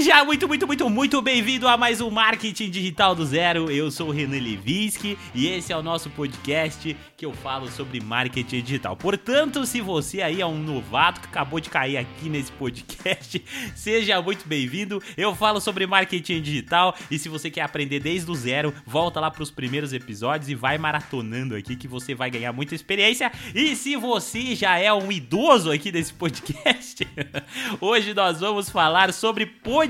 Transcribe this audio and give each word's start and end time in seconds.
Seja 0.00 0.24
muito, 0.24 0.48
muito, 0.48 0.66
muito, 0.66 0.88
muito 0.88 1.20
bem-vindo 1.20 1.68
a 1.68 1.76
mais 1.76 2.00
um 2.00 2.08
Marketing 2.08 2.70
Digital 2.70 3.14
do 3.14 3.26
Zero. 3.26 3.70
Eu 3.70 3.90
sou 3.90 4.08
o 4.08 4.10
Renan 4.10 4.40
Levinsky 4.40 5.18
e 5.34 5.46
esse 5.46 5.74
é 5.74 5.76
o 5.76 5.82
nosso 5.82 6.08
podcast 6.08 6.96
que 7.18 7.26
eu 7.26 7.34
falo 7.34 7.70
sobre 7.70 8.00
marketing 8.00 8.62
digital. 8.62 8.96
Portanto, 8.96 9.66
se 9.66 9.82
você 9.82 10.22
aí 10.22 10.40
é 10.40 10.46
um 10.46 10.56
novato 10.56 11.20
que 11.20 11.26
acabou 11.26 11.60
de 11.60 11.68
cair 11.68 11.98
aqui 11.98 12.30
nesse 12.30 12.50
podcast, 12.52 13.44
seja 13.76 14.22
muito 14.22 14.48
bem-vindo. 14.48 15.02
Eu 15.18 15.34
falo 15.34 15.60
sobre 15.60 15.86
marketing 15.86 16.40
digital 16.40 16.96
e 17.10 17.18
se 17.18 17.28
você 17.28 17.50
quer 17.50 17.60
aprender 17.60 18.00
desde 18.00 18.30
o 18.30 18.34
zero, 18.34 18.72
volta 18.86 19.20
lá 19.20 19.30
para 19.30 19.42
os 19.42 19.50
primeiros 19.50 19.92
episódios 19.92 20.48
e 20.48 20.54
vai 20.54 20.78
maratonando 20.78 21.54
aqui 21.54 21.76
que 21.76 21.86
você 21.86 22.14
vai 22.14 22.30
ganhar 22.30 22.54
muita 22.54 22.74
experiência. 22.74 23.30
E 23.54 23.76
se 23.76 23.96
você 23.96 24.54
já 24.54 24.78
é 24.78 24.90
um 24.90 25.12
idoso 25.12 25.70
aqui 25.70 25.92
desse 25.92 26.14
podcast, 26.14 27.06
hoje 27.82 28.14
nós 28.14 28.40
vamos 28.40 28.70
falar 28.70 29.12
sobre 29.12 29.44
podcast. 29.44 29.89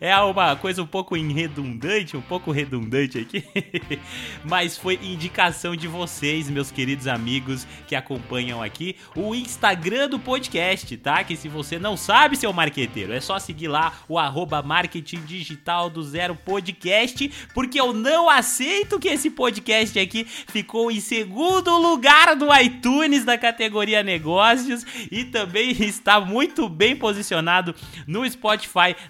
É 0.00 0.16
uma 0.16 0.56
coisa 0.56 0.82
um 0.82 0.86
pouco 0.86 1.14
redundante, 1.14 2.16
um 2.16 2.22
pouco 2.22 2.50
redundante 2.50 3.18
aqui, 3.18 3.44
mas 4.42 4.78
foi 4.78 4.98
indicação 5.02 5.76
de 5.76 5.86
vocês, 5.86 6.48
meus 6.48 6.70
queridos 6.70 7.06
amigos 7.06 7.66
que 7.86 7.94
acompanham 7.94 8.62
aqui 8.62 8.96
o 9.14 9.34
Instagram 9.34 10.08
do 10.08 10.18
podcast, 10.18 10.96
tá? 10.96 11.22
Que 11.22 11.36
se 11.36 11.48
você 11.48 11.78
não 11.78 11.96
sabe, 11.96 12.36
seu 12.36 12.52
marqueteiro, 12.52 13.12
é 13.12 13.20
só 13.20 13.38
seguir 13.38 13.68
lá 13.68 13.92
o 14.08 14.18
arroba 14.18 14.62
marketing 14.62 15.20
digital 15.26 15.90
do 15.90 16.02
zero 16.02 16.34
podcast, 16.34 17.30
porque 17.52 17.78
eu 17.78 17.92
não 17.92 18.30
aceito 18.30 18.98
que 18.98 19.08
esse 19.08 19.30
podcast 19.30 19.98
aqui 19.98 20.24
ficou 20.24 20.90
em 20.90 21.00
segundo 21.00 21.76
lugar 21.78 22.34
do 22.36 22.52
iTunes 22.54 23.24
da 23.24 23.36
categoria 23.36 24.02
negócios 24.02 24.84
e 25.10 25.24
também 25.24 25.70
está 25.70 26.20
muito 26.20 26.68
bem 26.68 26.96
posicionado 26.96 27.74
no 28.06 28.28
Spotify 28.28 28.61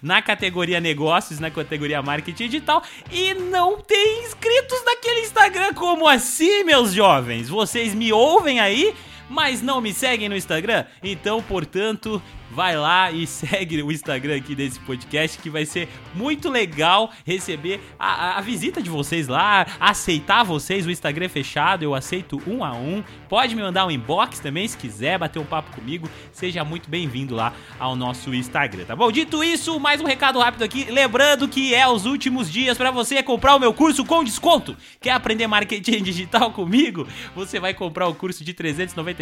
na 0.02 0.22
categoria 0.22 0.80
negócios, 0.80 1.38
na 1.38 1.50
categoria 1.50 2.02
marketing 2.02 2.48
digital 2.48 2.82
e 3.10 3.34
não 3.34 3.80
tem 3.80 4.24
inscritos 4.24 4.84
naquele 4.84 5.20
Instagram. 5.20 5.74
Como 5.74 6.06
assim, 6.06 6.64
meus 6.64 6.92
jovens? 6.92 7.48
Vocês 7.48 7.94
me 7.94 8.12
ouvem 8.12 8.60
aí? 8.60 8.94
Mas 9.32 9.62
não 9.62 9.80
me 9.80 9.94
seguem 9.94 10.28
no 10.28 10.36
Instagram? 10.36 10.84
Então, 11.02 11.42
portanto, 11.42 12.22
vai 12.52 12.76
lá 12.76 13.10
e 13.10 13.26
segue 13.26 13.82
o 13.82 13.90
Instagram 13.90 14.36
aqui 14.36 14.54
desse 14.54 14.78
podcast 14.80 15.38
que 15.38 15.48
vai 15.48 15.64
ser 15.64 15.88
muito 16.14 16.50
legal 16.50 17.10
receber 17.24 17.80
a, 17.98 18.38
a, 18.38 18.40
visita 18.42 18.82
de 18.82 18.90
vocês 18.90 19.28
lá, 19.28 19.66
aceitar 19.80 20.42
vocês. 20.42 20.86
O 20.86 20.90
Instagram 20.90 21.26
é 21.26 21.28
fechado, 21.28 21.82
eu 21.82 21.94
aceito 21.94 22.40
um 22.46 22.62
a 22.62 22.72
um. 22.74 23.02
Pode 23.28 23.56
me 23.56 23.62
mandar 23.62 23.86
um 23.86 23.90
inbox 23.90 24.38
também 24.38 24.68
se 24.68 24.76
quiser 24.76 25.18
bater 25.18 25.38
um 25.38 25.46
papo 25.46 25.72
comigo. 25.72 26.08
Seja 26.30 26.62
muito 26.62 26.90
bem-vindo 26.90 27.34
lá 27.34 27.54
ao 27.78 27.96
nosso 27.96 28.34
Instagram, 28.34 28.84
tá 28.84 28.94
bom? 28.94 29.10
Dito 29.10 29.42
isso, 29.42 29.80
mais 29.80 30.00
um 30.00 30.04
recado 30.04 30.38
rápido 30.38 30.62
aqui. 30.62 30.84
Lembrando 30.90 31.48
que 31.48 31.74
é 31.74 31.88
os 31.88 32.04
últimos 32.04 32.50
dias 32.50 32.76
para 32.76 32.90
você 32.90 33.22
comprar 33.22 33.56
o 33.56 33.58
meu 33.58 33.72
curso 33.72 34.04
com 34.04 34.22
desconto. 34.22 34.76
Quer 35.00 35.12
aprender 35.12 35.46
marketing 35.46 36.02
digital 36.04 36.50
comigo? 36.50 37.08
Você 37.34 37.58
vai 37.58 37.72
comprar 37.72 38.06
o 38.08 38.14
curso 38.14 38.44
de 38.44 38.52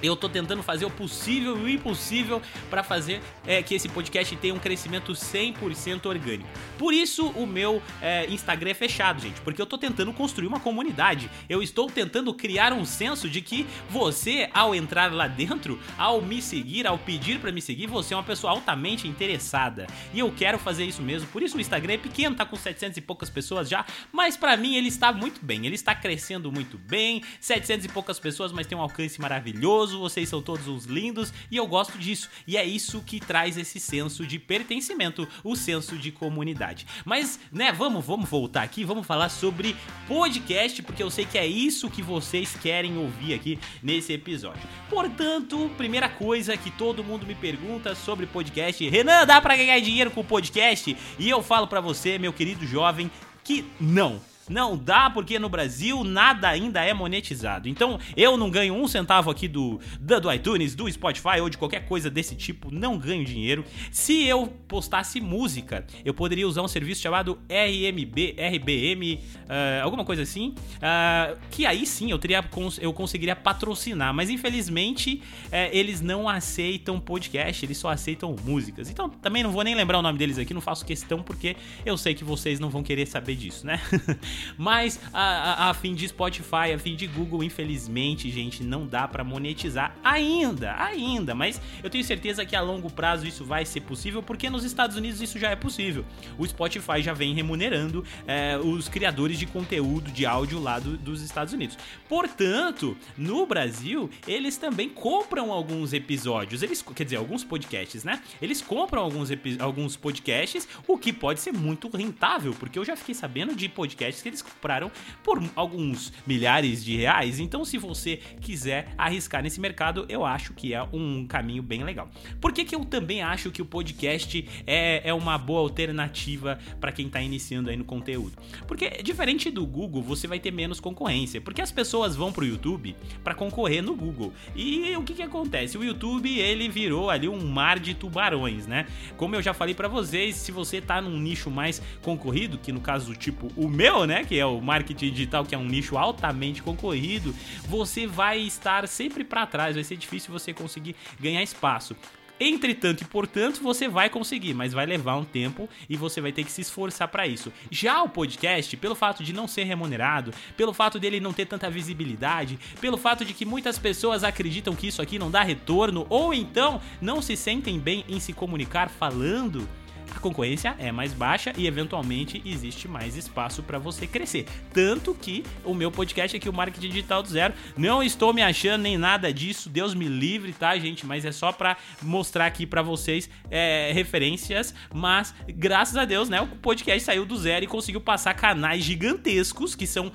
Eu 0.02 0.14
tô 0.14 0.28
tentando 0.28 0.62
fazer 0.62 0.84
o 0.84 0.90
possível 0.90 1.58
e 1.58 1.62
o 1.62 1.68
impossível 1.68 2.40
para 2.70 2.82
fazer 2.82 3.20
é, 3.46 3.62
que 3.62 3.74
esse 3.74 3.88
podcast 3.88 4.34
tenha 4.36 4.54
um 4.54 4.58
crescimento 4.58 5.12
100% 5.12 6.06
orgânico. 6.06 6.48
Por 6.78 6.94
isso 6.94 7.28
o 7.30 7.46
meu 7.46 7.82
é, 8.00 8.26
Instagram 8.30 8.70
é 8.70 8.74
fechado, 8.74 9.20
gente, 9.20 9.40
porque 9.40 9.60
eu 9.60 9.66
tô 9.66 9.76
tentando 9.76 10.12
construir 10.12 10.46
uma 10.46 10.60
comunidade. 10.60 11.28
Eu 11.48 11.62
estou 11.62 11.90
tentando 11.90 12.32
criar 12.32 12.72
um 12.72 12.84
senso 12.84 13.28
de 13.28 13.40
que 13.40 13.66
você, 13.90 14.48
ao 14.54 14.74
entrar 14.74 15.12
lá 15.12 15.26
dentro, 15.26 15.80
ao 15.96 16.22
me 16.22 16.40
seguir, 16.40 16.86
ao 16.86 16.98
pedir 16.98 17.40
para 17.40 17.50
me 17.50 17.60
seguir, 17.60 17.86
você 17.86 18.14
é 18.14 18.16
uma 18.16 18.22
pessoa 18.22 18.52
altamente 18.52 19.08
interessada. 19.08 19.86
E 20.14 20.20
eu 20.20 20.32
quero 20.36 20.58
fazer 20.58 20.84
isso 20.84 21.02
mesmo. 21.02 21.28
Por 21.28 21.42
isso 21.42 21.56
o 21.56 21.60
Instagram 21.60 21.94
é 21.94 21.98
pequeno, 21.98 22.36
tá 22.36 22.44
com 22.44 22.56
700 22.56 22.96
e 22.98 23.00
poucas 23.00 23.28
pessoas 23.28 23.68
já, 23.68 23.84
mas 24.12 24.36
para 24.36 24.56
mim 24.56 24.76
ele 24.76 24.88
está 24.88 25.12
muito 25.12 25.44
bem. 25.44 25.66
Ele 25.66 25.74
está 25.74 25.94
crescendo 25.94 26.52
muito 26.52 26.78
bem. 26.78 27.22
700 27.40 27.86
e 27.86 27.88
poucas 27.88 28.18
pessoas, 28.20 28.52
mas 28.52 28.66
tem 28.66 28.78
um 28.78 28.80
alcance 28.80 29.20
maravilhoso 29.20 29.87
maravilhoso, 29.88 29.98
vocês 29.98 30.28
são 30.28 30.42
todos 30.42 30.68
uns 30.68 30.84
lindos 30.84 31.32
e 31.50 31.56
eu 31.56 31.66
gosto 31.66 31.98
disso. 31.98 32.28
E 32.46 32.56
é 32.56 32.64
isso 32.64 33.00
que 33.00 33.20
traz 33.20 33.56
esse 33.56 33.80
senso 33.80 34.26
de 34.26 34.38
pertencimento, 34.38 35.26
o 35.42 35.56
senso 35.56 35.96
de 35.96 36.12
comunidade. 36.12 36.86
Mas, 37.04 37.40
né, 37.50 37.72
vamos, 37.72 38.04
vamos 38.04 38.28
voltar 38.28 38.62
aqui, 38.62 38.84
vamos 38.84 39.06
falar 39.06 39.28
sobre 39.28 39.74
podcast, 40.06 40.82
porque 40.82 41.02
eu 41.02 41.10
sei 41.10 41.24
que 41.24 41.38
é 41.38 41.46
isso 41.46 41.90
que 41.90 42.02
vocês 42.02 42.54
querem 42.54 42.98
ouvir 42.98 43.34
aqui 43.34 43.58
nesse 43.82 44.12
episódio. 44.12 44.68
Portanto, 44.88 45.70
primeira 45.76 46.08
coisa 46.08 46.56
que 46.56 46.70
todo 46.70 47.04
mundo 47.04 47.26
me 47.26 47.34
pergunta 47.34 47.94
sobre 47.94 48.26
podcast, 48.26 48.86
Renan, 48.88 49.26
dá 49.26 49.40
para 49.40 49.56
ganhar 49.56 49.80
dinheiro 49.80 50.10
com 50.10 50.24
podcast? 50.24 50.96
E 51.18 51.28
eu 51.28 51.42
falo 51.42 51.66
para 51.66 51.80
você, 51.80 52.18
meu 52.18 52.32
querido 52.32 52.66
jovem, 52.66 53.10
que 53.42 53.64
não 53.80 54.20
Não 54.48 54.76
dá 54.76 55.10
porque 55.10 55.38
no 55.38 55.48
Brasil 55.48 56.02
nada 56.04 56.48
ainda 56.48 56.84
é 56.84 56.92
monetizado. 56.94 57.68
Então 57.68 57.98
eu 58.16 58.36
não 58.36 58.50
ganho 58.50 58.74
um 58.74 58.86
centavo 58.88 59.30
aqui 59.30 59.46
do, 59.46 59.80
do, 60.00 60.32
iTunes, 60.32 60.74
do 60.74 60.90
Spotify 60.90 61.40
ou 61.40 61.48
de 61.48 61.58
qualquer 61.58 61.86
coisa 61.86 62.10
desse 62.10 62.34
tipo, 62.34 62.70
não 62.70 62.98
ganho 62.98 63.24
dinheiro. 63.24 63.64
Se 63.90 64.24
eu 64.24 64.46
postasse 64.66 65.20
música, 65.20 65.86
eu 66.04 66.14
poderia 66.14 66.46
usar 66.46 66.62
um 66.62 66.68
serviço 66.68 67.02
chamado 67.02 67.38
RMB, 67.48 68.36
RBM, 68.38 69.14
uh, 69.14 69.82
alguma 69.82 70.04
coisa 70.04 70.22
assim, 70.22 70.54
uh, 70.76 71.38
que 71.50 71.66
aí 71.66 71.86
sim 71.86 72.10
eu 72.10 72.18
teria 72.18 72.44
eu 72.80 72.92
conseguiria 72.92 73.36
patrocinar, 73.36 74.12
mas 74.14 74.30
infelizmente 74.30 75.22
uh, 75.46 75.50
eles 75.72 76.00
não 76.00 76.28
aceitam 76.28 77.00
podcast, 77.00 77.64
eles 77.64 77.78
só 77.78 77.90
aceitam 77.90 78.34
músicas. 78.44 78.90
Então 78.90 79.08
também 79.08 79.42
não 79.42 79.50
vou 79.50 79.62
nem 79.62 79.74
lembrar 79.74 79.98
o 79.98 80.02
nome 80.02 80.18
deles 80.18 80.38
aqui, 80.38 80.54
não 80.54 80.60
faço 80.60 80.84
questão 80.84 81.22
porque 81.22 81.56
eu 81.84 81.96
sei 81.96 82.14
que 82.14 82.24
vocês 82.24 82.60
não 82.60 82.70
vão 82.70 82.82
querer 82.82 83.06
saber 83.06 83.34
disso, 83.34 83.66
né? 83.66 83.80
mas 84.56 85.00
a, 85.12 85.22
a, 85.22 85.70
a 85.70 85.74
fim 85.74 85.94
de 85.94 86.06
Spotify, 86.08 86.72
a 86.74 86.78
fim 86.78 86.96
de 86.96 87.06
Google, 87.06 87.42
infelizmente, 87.42 88.30
gente, 88.30 88.62
não 88.62 88.86
dá 88.86 89.06
para 89.06 89.24
monetizar 89.24 89.94
ainda, 90.02 90.74
ainda, 90.76 91.34
mas 91.34 91.60
eu 91.82 91.90
tenho 91.90 92.04
certeza 92.04 92.44
que 92.44 92.56
a 92.56 92.60
longo 92.60 92.90
prazo 92.90 93.26
isso 93.26 93.44
vai 93.44 93.64
ser 93.64 93.80
possível 93.82 94.22
porque 94.22 94.50
nos 94.50 94.64
Estados 94.64 94.96
Unidos 94.96 95.20
isso 95.20 95.38
já 95.38 95.50
é 95.50 95.56
possível. 95.56 96.04
O 96.38 96.46
Spotify 96.46 97.02
já 97.02 97.12
vem 97.12 97.34
remunerando 97.34 98.04
é, 98.26 98.58
os 98.58 98.88
criadores 98.88 99.38
de 99.38 99.46
conteúdo 99.46 100.10
de 100.10 100.26
áudio 100.26 100.60
lá 100.60 100.78
do, 100.78 100.96
dos 100.96 101.22
Estados 101.22 101.52
Unidos. 101.52 101.76
Portanto, 102.08 102.96
no 103.16 103.46
Brasil, 103.46 104.10
eles 104.26 104.56
também 104.56 104.88
compram 104.88 105.52
alguns 105.52 105.92
episódios, 105.92 106.62
eles, 106.62 106.82
quer 106.82 107.04
dizer, 107.04 107.16
alguns 107.16 107.44
podcasts, 107.44 108.04
né? 108.04 108.22
Eles 108.40 108.60
compram 108.60 109.02
alguns, 109.02 109.30
alguns 109.58 109.96
podcasts, 109.96 110.68
o 110.86 110.98
que 110.98 111.12
pode 111.12 111.40
ser 111.40 111.52
muito 111.52 111.88
rentável, 111.88 112.54
porque 112.58 112.78
eu 112.78 112.84
já 112.84 112.96
fiquei 112.96 113.14
sabendo 113.14 113.54
de 113.54 113.68
podcasts 113.68 114.22
que 114.22 114.27
eles 114.28 114.42
compraram 114.42 114.90
por 115.22 115.42
alguns 115.54 116.12
milhares 116.26 116.84
de 116.84 116.96
reais. 116.96 117.38
Então, 117.38 117.64
se 117.64 117.78
você 117.78 118.20
quiser 118.40 118.92
arriscar 118.96 119.42
nesse 119.42 119.60
mercado, 119.60 120.06
eu 120.08 120.24
acho 120.24 120.52
que 120.54 120.72
é 120.72 120.82
um 120.92 121.26
caminho 121.26 121.62
bem 121.62 121.82
legal. 121.84 122.08
Por 122.40 122.52
que, 122.52 122.64
que 122.64 122.74
eu 122.74 122.84
também 122.84 123.22
acho 123.22 123.50
que 123.50 123.62
o 123.62 123.66
podcast 123.66 124.46
é, 124.66 125.08
é 125.08 125.14
uma 125.14 125.36
boa 125.36 125.60
alternativa 125.60 126.58
para 126.80 126.92
quem 126.92 127.06
está 127.06 127.20
iniciando 127.20 127.70
aí 127.70 127.76
no 127.76 127.84
conteúdo? 127.84 128.36
Porque 128.66 129.02
diferente 129.02 129.50
do 129.50 129.66
Google, 129.66 130.02
você 130.02 130.26
vai 130.26 130.38
ter 130.38 130.50
menos 130.50 130.80
concorrência, 130.80 131.40
porque 131.40 131.60
as 131.60 131.72
pessoas 131.72 132.14
vão 132.14 132.32
pro 132.32 132.44
YouTube 132.44 132.94
para 133.24 133.34
concorrer 133.34 133.82
no 133.82 133.94
Google. 133.94 134.32
E 134.54 134.94
o 134.96 135.02
que 135.02 135.14
que 135.14 135.22
acontece? 135.22 135.76
O 135.78 135.84
YouTube, 135.84 136.38
ele 136.38 136.68
virou 136.68 137.10
ali 137.10 137.28
um 137.28 137.46
mar 137.46 137.78
de 137.78 137.94
tubarões, 137.94 138.66
né? 138.66 138.86
Como 139.16 139.34
eu 139.34 139.42
já 139.42 139.54
falei 139.54 139.74
para 139.74 139.88
vocês, 139.88 140.36
se 140.36 140.52
você 140.52 140.80
tá 140.80 141.00
num 141.00 141.18
nicho 141.18 141.50
mais 141.50 141.82
concorrido, 142.02 142.58
que 142.58 142.72
no 142.72 142.80
caso 142.80 143.14
tipo 143.14 143.48
o 143.56 143.68
meu, 143.68 144.06
né, 144.06 144.17
que 144.24 144.38
é 144.38 144.46
o 144.46 144.60
marketing 144.60 145.10
digital, 145.10 145.44
que 145.44 145.54
é 145.54 145.58
um 145.58 145.64
nicho 145.64 145.96
altamente 145.96 146.62
concorrido, 146.62 147.34
você 147.66 148.06
vai 148.06 148.38
estar 148.40 148.86
sempre 148.88 149.24
para 149.24 149.46
trás, 149.46 149.74
vai 149.74 149.84
ser 149.84 149.96
difícil 149.96 150.32
você 150.32 150.52
conseguir 150.52 150.94
ganhar 151.20 151.42
espaço. 151.42 151.96
Entretanto 152.40 153.02
e 153.02 153.04
portanto, 153.04 153.60
você 153.60 153.88
vai 153.88 154.08
conseguir, 154.08 154.54
mas 154.54 154.72
vai 154.72 154.86
levar 154.86 155.16
um 155.16 155.24
tempo 155.24 155.68
e 155.88 155.96
você 155.96 156.20
vai 156.20 156.30
ter 156.30 156.44
que 156.44 156.52
se 156.52 156.60
esforçar 156.60 157.08
para 157.08 157.26
isso. 157.26 157.52
Já 157.70 158.02
o 158.02 158.08
podcast, 158.08 158.76
pelo 158.76 158.94
fato 158.94 159.24
de 159.24 159.32
não 159.32 159.48
ser 159.48 159.64
remunerado, 159.64 160.32
pelo 160.56 160.72
fato 160.72 161.00
dele 161.00 161.18
não 161.18 161.32
ter 161.32 161.46
tanta 161.46 161.68
visibilidade, 161.68 162.58
pelo 162.80 162.96
fato 162.96 163.24
de 163.24 163.34
que 163.34 163.44
muitas 163.44 163.78
pessoas 163.78 164.22
acreditam 164.22 164.76
que 164.76 164.86
isso 164.86 165.02
aqui 165.02 165.18
não 165.18 165.30
dá 165.30 165.42
retorno 165.42 166.06
ou 166.08 166.32
então 166.32 166.80
não 167.00 167.20
se 167.20 167.36
sentem 167.36 167.78
bem 167.78 168.04
em 168.08 168.20
se 168.20 168.32
comunicar 168.32 168.88
falando, 168.88 169.68
a 170.14 170.18
concorrência 170.20 170.74
é 170.78 170.90
mais 170.90 171.12
baixa 171.12 171.52
e 171.56 171.66
eventualmente 171.66 172.42
existe 172.44 172.88
mais 172.88 173.16
espaço 173.16 173.62
para 173.62 173.78
você 173.78 174.06
crescer. 174.06 174.46
Tanto 174.72 175.14
que 175.14 175.44
o 175.64 175.74
meu 175.74 175.90
podcast 175.90 176.36
aqui, 176.36 176.48
o 176.48 176.52
Marketing 176.52 176.88
Digital 176.88 177.22
do 177.22 177.28
Zero, 177.28 177.54
não 177.76 178.02
estou 178.02 178.32
me 178.32 178.42
achando 178.42 178.82
nem 178.82 178.98
nada 178.98 179.32
disso, 179.32 179.68
Deus 179.68 179.94
me 179.94 180.06
livre, 180.06 180.52
tá, 180.52 180.76
gente? 180.78 181.06
Mas 181.06 181.24
é 181.24 181.32
só 181.32 181.52
para 181.52 181.76
mostrar 182.02 182.46
aqui 182.46 182.66
para 182.66 182.82
vocês 182.82 183.28
é, 183.50 183.92
referências. 183.92 184.74
Mas 184.92 185.34
graças 185.48 185.96
a 185.96 186.04
Deus, 186.04 186.28
né, 186.28 186.40
o 186.40 186.46
podcast 186.46 187.00
saiu 187.02 187.24
do 187.24 187.36
zero 187.36 187.64
e 187.64 187.68
conseguiu 187.68 188.00
passar 188.00 188.34
canais 188.34 188.82
gigantescos 188.84 189.74
que 189.74 189.86
são 189.86 190.12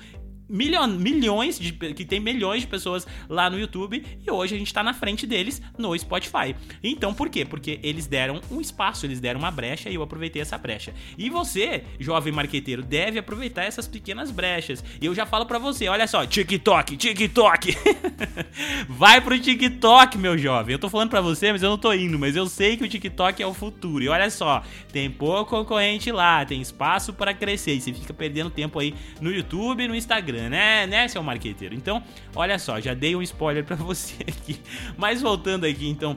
milhão, 0.48 0.86
milhões 0.86 1.58
de 1.58 1.72
que 1.72 2.04
tem 2.04 2.20
milhões 2.20 2.62
de 2.62 2.66
pessoas 2.66 3.06
lá 3.28 3.48
no 3.48 3.58
YouTube 3.58 4.04
e 4.24 4.30
hoje 4.30 4.54
a 4.54 4.58
gente 4.58 4.72
tá 4.72 4.82
na 4.82 4.92
frente 4.92 5.26
deles 5.26 5.60
no 5.78 5.96
Spotify. 5.98 6.54
Então 6.82 7.14
por 7.14 7.28
quê? 7.28 7.44
Porque 7.44 7.80
eles 7.82 8.06
deram 8.06 8.40
um 8.50 8.60
espaço, 8.60 9.06
eles 9.06 9.20
deram 9.20 9.40
uma 9.40 9.50
brecha 9.50 9.88
e 9.88 9.94
eu 9.94 10.02
aproveitei 10.02 10.42
essa 10.42 10.58
brecha. 10.58 10.92
E 11.16 11.30
você, 11.30 11.84
jovem 11.98 12.32
marqueteiro, 12.32 12.82
deve 12.82 13.18
aproveitar 13.18 13.64
essas 13.64 13.86
pequenas 13.88 14.30
brechas. 14.30 14.84
E 15.00 15.06
eu 15.06 15.14
já 15.14 15.26
falo 15.26 15.46
para 15.46 15.58
você, 15.58 15.88
olha 15.88 16.06
só, 16.06 16.26
TikTok, 16.26 16.96
TikTok. 16.96 17.76
Vai 18.88 19.20
pro 19.20 19.38
TikTok, 19.38 20.18
meu 20.18 20.36
jovem. 20.36 20.74
Eu 20.74 20.78
tô 20.78 20.88
falando 20.88 21.10
para 21.10 21.20
você, 21.20 21.52
mas 21.52 21.62
eu 21.62 21.70
não 21.70 21.78
tô 21.78 21.92
indo, 21.92 22.18
mas 22.18 22.36
eu 22.36 22.46
sei 22.46 22.76
que 22.76 22.84
o 22.84 22.88
TikTok 22.88 23.42
é 23.42 23.46
o 23.46 23.54
futuro. 23.54 24.02
E 24.02 24.08
olha 24.08 24.30
só, 24.30 24.62
tem 24.92 25.10
pouco 25.10 25.50
concorrente 25.50 26.10
lá, 26.10 26.44
tem 26.44 26.60
espaço 26.60 27.12
para 27.12 27.32
crescer. 27.32 27.74
E 27.74 27.80
você 27.80 27.92
fica 27.92 28.12
perdendo 28.12 28.50
tempo 28.50 28.78
aí 28.78 28.94
no 29.20 29.30
YouTube, 29.30 29.86
no 29.88 29.94
Instagram 29.94 30.33
Instagram, 30.34 30.48
né, 30.50 30.86
né, 30.86 31.08
seu 31.08 31.22
marqueteiro? 31.22 31.74
Então, 31.74 32.02
olha 32.34 32.58
só, 32.58 32.80
já 32.80 32.94
dei 32.94 33.14
um 33.14 33.22
spoiler 33.22 33.64
para 33.64 33.76
você 33.76 34.16
aqui. 34.22 34.60
Mas 34.96 35.22
voltando 35.22 35.64
aqui, 35.64 35.88
então, 35.88 36.16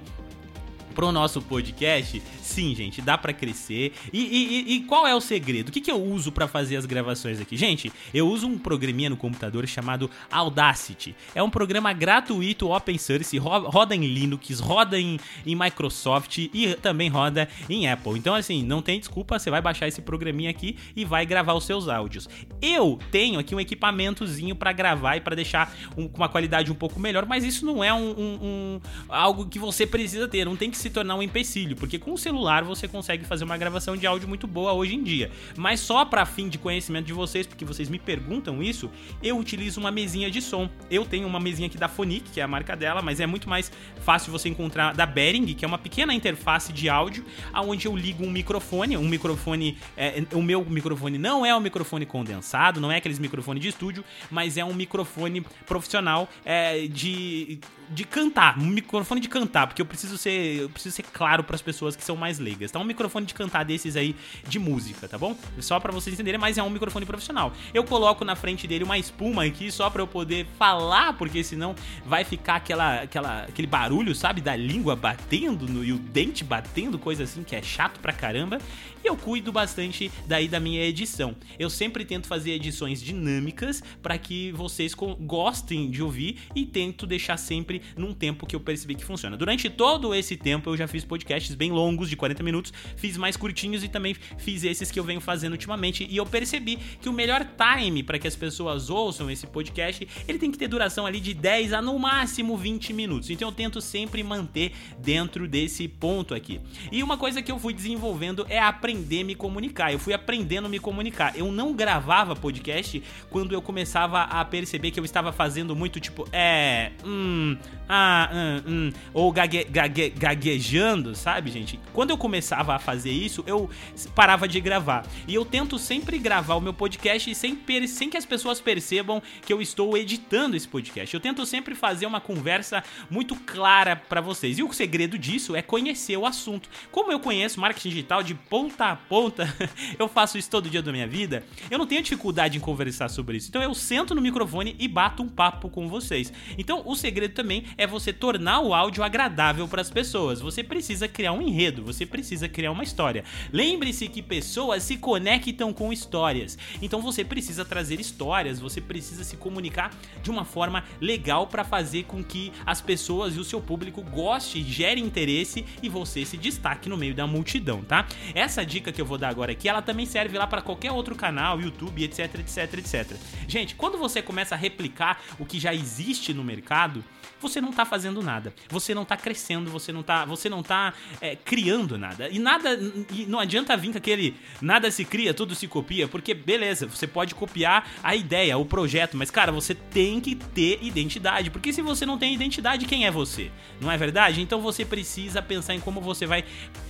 pro 0.97 1.11
nosso 1.11 1.43
podcast, 1.43 2.23
sim, 2.41 2.73
gente, 2.73 3.03
dá 3.03 3.15
para 3.15 3.31
crescer. 3.31 3.93
E, 4.11 4.19
e, 4.19 4.73
e, 4.73 4.79
qual 4.85 5.05
é 5.05 5.13
o 5.13 5.21
segredo? 5.21 5.69
O 5.69 5.71
que, 5.71 5.79
que 5.79 5.91
eu 5.91 6.03
uso 6.03 6.31
para 6.31 6.47
fazer 6.47 6.75
as 6.75 6.87
gravações 6.87 7.39
aqui? 7.39 7.55
Gente, 7.55 7.93
eu 8.11 8.27
uso 8.27 8.47
um 8.47 8.57
programinha 8.57 9.07
no 9.07 9.15
computador 9.15 9.67
chamado 9.67 10.09
Audacity. 10.31 11.15
É 11.35 11.43
um 11.43 11.51
programa 11.51 11.93
gratuito, 11.93 12.71
open 12.71 12.97
source, 12.97 13.37
roda 13.37 13.95
em 13.95 14.07
Linux, 14.07 14.59
roda 14.59 14.99
em, 14.99 15.19
em 15.45 15.55
Microsoft 15.55 16.39
e 16.39 16.75
também 16.81 17.09
roda 17.09 17.47
em 17.69 17.87
Apple. 17.87 18.17
Então, 18.17 18.33
assim, 18.33 18.63
não 18.63 18.81
tem 18.81 18.97
desculpa, 18.97 19.37
você 19.37 19.51
vai 19.51 19.61
baixar 19.61 19.87
esse 19.87 20.01
programinha 20.01 20.49
aqui 20.49 20.77
e 20.95 21.05
vai 21.05 21.27
gravar 21.27 21.53
os 21.53 21.63
seus 21.63 21.87
áudios. 21.87 22.27
Eu 22.59 22.97
tenho 23.11 23.39
aqui 23.39 23.53
um 23.53 23.59
equipamentozinho 23.59 24.55
para 24.55 24.71
gravar 24.71 25.17
e 25.17 25.21
para 25.21 25.35
deixar 25.35 25.71
um, 25.95 26.09
uma 26.15 26.27
qualidade 26.27 26.71
um 26.71 26.75
pouco 26.75 26.99
melhor, 26.99 27.27
mas 27.27 27.43
isso 27.43 27.67
não 27.67 27.83
é 27.83 27.93
um, 27.93 28.09
um, 28.09 28.39
um 28.41 28.81
algo 29.07 29.45
que 29.45 29.59
você 29.59 29.85
precisa 29.85 30.27
ter, 30.27 30.43
não 30.43 30.55
tem 30.55 30.71
que 30.71 30.86
se 30.87 30.93
tornar 30.93 31.15
um 31.15 31.21
empecilho, 31.21 31.75
porque 31.75 31.99
com 31.99 32.13
o 32.13 32.17
celular 32.17 32.63
você 32.63 32.87
consegue 32.87 33.25
fazer 33.25 33.43
uma 33.43 33.57
gravação 33.57 33.95
de 33.95 34.07
áudio 34.07 34.27
muito 34.27 34.47
boa 34.47 34.73
hoje 34.73 34.95
em 34.95 35.03
dia. 35.03 35.29
Mas 35.55 35.79
só 35.79 36.05
para 36.05 36.25
fim 36.25 36.47
de 36.47 36.57
conhecimento 36.57 37.05
de 37.05 37.13
vocês, 37.13 37.45
porque 37.45 37.65
vocês 37.65 37.89
me 37.89 37.99
perguntam 37.99 38.63
isso, 38.63 38.89
eu 39.21 39.37
utilizo 39.37 39.79
uma 39.79 39.91
mesinha 39.91 40.31
de 40.31 40.41
som. 40.41 40.69
Eu 40.89 41.05
tenho 41.05 41.27
uma 41.27 41.39
mesinha 41.39 41.67
aqui 41.67 41.77
da 41.77 41.87
Phonic, 41.87 42.31
que 42.31 42.39
é 42.39 42.43
a 42.43 42.47
marca 42.47 42.75
dela, 42.75 43.01
mas 43.01 43.19
é 43.19 43.25
muito 43.25 43.49
mais 43.49 43.71
fácil 44.01 44.31
você 44.31 44.49
encontrar 44.49 44.93
da 44.93 45.05
Behring, 45.05 45.53
que 45.53 45.65
é 45.65 45.67
uma 45.67 45.77
pequena 45.77 46.13
interface 46.13 46.71
de 46.71 46.89
áudio, 46.89 47.25
aonde 47.51 47.85
eu 47.85 47.95
ligo 47.95 48.23
um 48.23 48.31
microfone, 48.31 48.97
um 48.97 49.07
microfone, 49.07 49.77
é, 49.95 50.23
o 50.33 50.41
meu 50.41 50.63
microfone 50.65 51.17
não 51.17 51.45
é 51.45 51.55
um 51.55 51.59
microfone 51.59 52.05
condensado, 52.05 52.79
não 52.79 52.91
é 52.91 52.97
aqueles 52.97 53.19
microfones 53.19 53.61
de 53.61 53.69
estúdio, 53.69 54.03
mas 54.31 54.57
é 54.57 54.63
um 54.63 54.73
microfone 54.73 55.41
profissional 55.65 56.29
é, 56.45 56.87
de, 56.87 57.59
de 57.89 58.03
cantar, 58.03 58.57
um 58.59 58.65
microfone 58.65 59.21
de 59.21 59.29
cantar, 59.29 59.67
porque 59.67 59.81
eu 59.81 59.85
preciso 59.85 60.17
ser 60.17 60.67
preciso 60.69 60.95
ser 60.95 61.03
claro 61.03 61.43
para 61.43 61.55
as 61.55 61.61
pessoas 61.61 61.95
que 61.95 62.03
são 62.03 62.15
mais 62.15 62.39
leigas. 62.39 62.69
Então, 62.69 62.81
um 62.81 62.85
microfone 62.85 63.25
de 63.25 63.33
cantar 63.33 63.63
desses 63.63 63.95
aí 63.95 64.15
de 64.47 64.59
música, 64.59 65.07
tá 65.07 65.17
bom? 65.17 65.35
Só 65.59 65.79
para 65.79 65.91
vocês 65.91 66.13
entenderem, 66.13 66.39
mas 66.39 66.57
é 66.57 66.63
um 66.63 66.69
microfone 66.69 67.05
profissional. 67.05 67.53
Eu 67.73 67.83
coloco 67.83 68.25
na 68.25 68.35
frente 68.35 68.67
dele 68.67 68.83
uma 68.83 68.97
espuma 68.97 69.45
aqui 69.45 69.71
só 69.71 69.89
para 69.89 70.01
eu 70.01 70.07
poder 70.07 70.47
falar, 70.57 71.13
porque 71.13 71.43
senão 71.43 71.75
vai 72.05 72.23
ficar 72.23 72.55
aquela, 72.55 73.01
aquela, 73.01 73.43
aquele 73.43 73.67
barulho, 73.67 74.13
sabe, 74.13 74.41
da 74.41 74.55
língua 74.55 74.95
batendo 74.95 75.67
no, 75.67 75.83
e 75.83 75.91
o 75.91 75.97
dente 75.97 76.43
batendo, 76.43 76.99
coisa 76.99 77.23
assim 77.23 77.43
que 77.43 77.55
é 77.55 77.61
chato 77.61 77.99
pra 77.99 78.11
caramba. 78.11 78.59
E 79.03 79.07
eu 79.07 79.15
cuido 79.15 79.51
bastante 79.51 80.11
daí 80.25 80.47
da 80.47 80.59
minha 80.59 80.83
edição. 80.83 81.35
Eu 81.57 81.69
sempre 81.69 82.03
tento 82.03 82.27
fazer 82.27 82.51
edições 82.51 83.01
dinâmicas 83.01 83.83
para 84.01 84.17
que 84.17 84.51
vocês 84.51 84.93
gostem 84.93 85.89
de 85.89 86.01
ouvir 86.01 86.39
e 86.55 86.65
tento 86.65 87.05
deixar 87.05 87.37
sempre 87.37 87.76
num 87.95 88.13
tempo 88.13 88.45
que 88.45 88.55
eu 88.55 88.59
percebi 88.59 88.95
que 88.95 89.03
funciona. 89.03 89.37
Durante 89.37 89.69
todo 89.69 90.13
esse 90.13 90.35
tempo 90.35 90.69
eu 90.69 90.77
já 90.77 90.87
fiz 90.87 91.03
podcasts 91.03 91.55
bem 91.55 91.71
longos, 91.71 92.09
de 92.09 92.15
40 92.15 92.43
minutos, 92.43 92.73
fiz 92.95 93.17
mais 93.17 93.37
curtinhos 93.37 93.83
e 93.83 93.87
também 93.87 94.15
fiz 94.37 94.63
esses 94.63 94.91
que 94.91 94.99
eu 94.99 95.03
venho 95.03 95.21
fazendo 95.21 95.53
ultimamente. 95.53 96.07
E 96.09 96.17
eu 96.17 96.25
percebi 96.25 96.77
que 97.01 97.09
o 97.09 97.13
melhor 97.13 97.45
time 97.45 98.03
para 98.03 98.19
que 98.19 98.27
as 98.27 98.35
pessoas 98.35 98.89
ouçam 98.89 99.29
esse 99.29 99.47
podcast, 99.47 100.07
ele 100.27 100.39
tem 100.39 100.51
que 100.51 100.57
ter 100.57 100.67
duração 100.67 101.05
ali 101.05 101.19
de 101.19 101.33
10 101.33 101.73
a 101.73 101.81
no 101.81 101.97
máximo 101.97 102.57
20 102.57 102.93
minutos. 102.93 103.29
Então 103.29 103.47
eu 103.47 103.53
tento 103.53 103.81
sempre 103.81 104.23
manter 104.23 104.71
dentro 104.99 105.47
desse 105.47 105.87
ponto 105.87 106.33
aqui. 106.33 106.59
E 106.91 107.03
uma 107.03 107.17
coisa 107.17 107.41
que 107.41 107.51
eu 107.51 107.59
fui 107.59 107.73
desenvolvendo 107.73 108.45
é 108.49 108.59
aprender 108.59 109.21
a 109.21 109.25
me 109.25 109.35
comunicar. 109.35 109.91
Eu 109.91 109.99
fui 109.99 110.13
aprendendo 110.13 110.65
a 110.65 110.69
me 110.69 110.79
comunicar. 110.79 111.37
Eu 111.37 111.51
não 111.51 111.73
gravava 111.73 112.35
podcast 112.35 113.01
quando 113.29 113.53
eu 113.53 113.61
começava 113.61 114.21
a 114.23 114.43
perceber 114.45 114.91
que 114.91 114.99
eu 114.99 115.05
estava 115.05 115.31
fazendo 115.31 115.75
muito 115.75 115.99
tipo, 115.99 116.27
é, 116.31 116.91
hum, 117.05 117.57
ah, 117.89 118.29
hum, 118.33 118.63
hum, 118.67 118.93
ou 119.13 119.31
gague, 119.31 119.63
gague, 119.63 120.09
gaguejando, 120.09 121.15
sabe, 121.15 121.51
gente? 121.51 121.79
Quando 121.93 122.09
eu 122.09 122.17
começava 122.17 122.75
a 122.75 122.79
fazer 122.79 123.11
isso, 123.11 123.43
eu 123.47 123.69
parava 124.13 124.47
de 124.47 124.59
gravar. 124.59 125.05
E 125.27 125.33
eu 125.33 125.45
tento 125.45 125.79
sempre 125.79 126.17
gravar 126.19 126.55
o 126.55 126.61
meu 126.61 126.73
podcast 126.73 127.33
sem, 127.33 127.57
sem 127.87 128.09
que 128.09 128.17
as 128.17 128.25
pessoas 128.25 128.59
percebam 128.59 129.21
que 129.45 129.53
eu 129.53 129.61
estou 129.61 129.97
editando 129.97 130.57
esse 130.57 130.67
podcast. 130.67 131.13
Eu 131.13 131.21
tento 131.21 131.45
sempre 131.45 131.75
fazer 131.75 132.05
uma 132.05 132.19
conversa 132.19 132.83
muito 133.09 133.35
clara 133.35 133.95
para 133.95 134.19
vocês. 134.19 134.59
E 134.59 134.63
o 134.63 134.73
segredo 134.73 135.17
disso 135.17 135.55
é 135.55 135.61
conhecer 135.61 136.17
o 136.17 136.25
assunto. 136.25 136.69
Como 136.91 137.11
eu 137.11 137.19
conheço 137.19 137.59
marketing 137.59 137.89
digital 137.89 138.21
de 138.21 138.33
ponta 138.33 138.85
a 138.85 138.95
ponta, 138.95 139.47
eu 139.97 140.09
faço 140.09 140.37
isso 140.37 140.49
todo 140.49 140.69
dia 140.69 140.81
da 140.81 140.91
minha 140.91 141.07
vida, 141.07 141.43
eu 141.71 141.77
não 141.77 141.87
tenho 141.87 142.03
dificuldade 142.03 142.57
em 142.57 142.61
conversar 142.61 143.09
sobre 143.09 143.37
isso. 143.37 143.47
Então 143.47 143.63
eu 143.63 143.73
sento 143.73 144.13
no 144.13 144.21
microfone 144.21 144.75
e 144.77 144.87
bato 144.87 145.23
um 145.23 145.29
papo 145.29 145.69
com 145.69 145.87
vocês. 145.87 146.33
Então 146.57 146.83
o 146.85 146.95
segredo 146.95 147.33
também 147.33 147.56
é 147.77 147.87
você 147.87 148.11
tornar 148.11 148.59
o 148.61 148.73
áudio 148.73 149.03
agradável 149.03 149.67
para 149.67 149.81
as 149.81 149.89
pessoas. 149.89 150.39
Você 150.41 150.63
precisa 150.63 151.07
criar 151.07 151.31
um 151.31 151.41
enredo, 151.41 151.83
você 151.83 152.05
precisa 152.05 152.49
criar 152.49 152.71
uma 152.71 152.83
história. 152.83 153.23
Lembre-se 153.51 154.07
que 154.07 154.21
pessoas 154.21 154.83
se 154.83 154.97
conectam 154.97 155.73
com 155.73 155.93
histórias. 155.93 156.57
Então 156.81 157.01
você 157.01 157.23
precisa 157.23 157.63
trazer 157.63 157.99
histórias, 157.99 158.59
você 158.59 158.81
precisa 158.81 159.23
se 159.23 159.37
comunicar 159.37 159.91
de 160.21 160.29
uma 160.29 160.45
forma 160.45 160.83
legal 160.99 161.47
para 161.47 161.63
fazer 161.63 162.03
com 162.03 162.23
que 162.23 162.51
as 162.65 162.81
pessoas 162.81 163.35
e 163.35 163.39
o 163.39 163.43
seu 163.43 163.61
público 163.61 164.01
goste, 164.01 164.63
gere 164.63 165.01
interesse 165.01 165.65
e 165.81 165.89
você 165.89 166.25
se 166.25 166.37
destaque 166.37 166.89
no 166.89 166.97
meio 166.97 167.13
da 167.13 167.27
multidão, 167.27 167.81
tá? 167.81 168.07
Essa 168.33 168.65
dica 168.65 168.91
que 168.91 169.01
eu 169.01 169.05
vou 169.05 169.17
dar 169.17 169.29
agora 169.29 169.51
aqui, 169.51 169.69
ela 169.69 169.81
também 169.81 170.05
serve 170.05 170.37
lá 170.37 170.47
para 170.47 170.61
qualquer 170.61 170.91
outro 170.91 171.15
canal, 171.15 171.59
YouTube, 171.59 172.03
etc, 172.03 172.35
etc, 172.39 172.73
etc. 172.73 173.17
Gente, 173.47 173.75
quando 173.75 173.97
você 173.97 174.21
começa 174.21 174.55
a 174.55 174.57
replicar 174.57 175.21
o 175.39 175.45
que 175.45 175.59
já 175.59 175.73
existe 175.73 176.33
no 176.33 176.43
mercado, 176.43 177.03
você 177.39 177.61
não 177.61 177.71
tá 177.71 177.85
fazendo 177.85 178.21
nada. 178.21 178.53
Você 178.69 178.93
não 178.93 179.05
tá 179.05 179.15
crescendo, 179.15 179.69
você 179.69 179.91
não 179.91 180.03
tá, 180.03 180.25
você 180.25 180.49
não 180.49 180.63
tá 180.63 180.93
é, 181.21 181.35
criando 181.35 181.97
nada. 181.97 182.29
E 182.29 182.39
nada, 182.39 182.79
e 183.13 183.25
não 183.25 183.39
adianta 183.39 183.75
vir 183.77 183.91
com 183.91 183.97
aquele 183.97 184.35
nada 184.61 184.89
se 184.89 185.05
cria, 185.05 185.33
tudo 185.33 185.55
se 185.55 185.67
copia, 185.67 186.07
porque 186.07 186.33
beleza, 186.33 186.87
você 186.87 187.05
pode 187.05 187.35
copiar 187.35 187.89
a 188.03 188.15
ideia, 188.15 188.57
o 188.57 188.65
projeto, 188.65 189.15
mas 189.15 189.29
cara, 189.29 189.51
você 189.51 189.75
tem 189.75 190.19
que 190.19 190.35
ter 190.35 190.79
identidade, 190.81 191.49
porque 191.49 191.71
se 191.71 191.81
você 191.81 192.05
não 192.05 192.17
tem 192.17 192.33
identidade, 192.33 192.85
quem 192.85 193.05
é 193.05 193.11
você? 193.11 193.51
Não 193.79 193.91
é 193.91 193.97
verdade? 193.97 194.41
Então 194.41 194.59
você 194.61 194.83
precisa 194.83 195.41
pensar 195.41 195.75
em 195.75 195.79
como 195.79 196.01
você 196.01 196.25
vai 196.25 196.43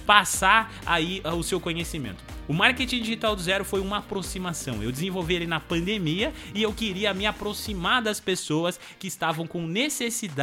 passar 0.06 0.74
aí 0.86 1.22
o 1.25 1.44
seu 1.44 1.60
conhecimento. 1.60 2.24
O 2.48 2.54
marketing 2.54 3.01
digital 3.01 3.36
do 3.36 3.42
zero 3.42 3.66
foi 3.66 3.82
uma 3.82 3.98
aproximação. 3.98 4.82
Eu 4.82 4.89
desenvolvi 4.89 5.36
ele 5.36 5.48
na 5.48 5.60
pandemia 5.60 6.34
e 6.56 6.63
eu 6.63 6.72
queria 6.72 7.13
me 7.13 7.25
aproximar 7.25 8.01
das 8.01 8.22
pessoas 8.22 8.80
que 8.98 9.08
estavam 9.08 9.46
com 9.46 9.68
necessidade 9.68 10.37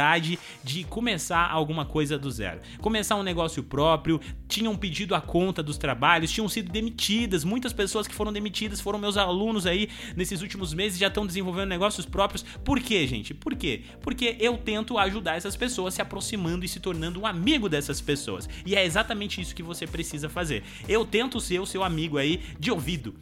de 0.63 0.83
começar 0.85 1.49
alguma 1.49 1.85
coisa 1.85 2.17
do 2.17 2.29
zero. 2.29 2.59
Começar 2.81 3.15
um 3.15 3.23
negócio 3.23 3.63
próprio, 3.63 4.19
tinham 4.47 4.75
pedido 4.75 5.15
a 5.15 5.21
conta 5.21 5.63
dos 5.63 5.77
trabalhos, 5.77 6.31
tinham 6.31 6.49
sido 6.49 6.71
demitidas. 6.71 7.43
Muitas 7.43 7.73
pessoas 7.73 8.07
que 8.07 8.13
foram 8.13 8.33
demitidas 8.33 8.81
foram 8.81 8.99
meus 8.99 9.17
alunos 9.17 9.65
aí 9.65 9.89
nesses 10.15 10.41
últimos 10.41 10.73
meses 10.73 10.97
já 10.97 11.07
estão 11.07 11.25
desenvolvendo 11.25 11.69
negócios 11.69 12.05
próprios. 12.05 12.43
Por 12.63 12.79
quê, 12.79 13.07
gente? 13.07 13.33
Por 13.33 13.55
quê? 13.55 13.83
Porque 14.01 14.35
eu 14.39 14.57
tento 14.57 14.97
ajudar 14.97 15.35
essas 15.35 15.55
pessoas 15.55 15.93
se 15.93 16.01
aproximando 16.01 16.65
e 16.65 16.67
se 16.67 16.79
tornando 16.79 17.21
um 17.21 17.25
amigo 17.25 17.69
dessas 17.69 18.01
pessoas. 18.01 18.49
E 18.65 18.75
é 18.75 18.85
exatamente 18.85 19.39
isso 19.41 19.55
que 19.55 19.63
você 19.63 19.87
precisa 19.87 20.29
fazer. 20.29 20.63
Eu 20.87 21.05
tento 21.05 21.39
ser 21.39 21.59
o 21.59 21.65
seu 21.65 21.83
amigo 21.83 22.17
aí 22.17 22.41
de 22.59 22.71
ouvido. 22.71 23.15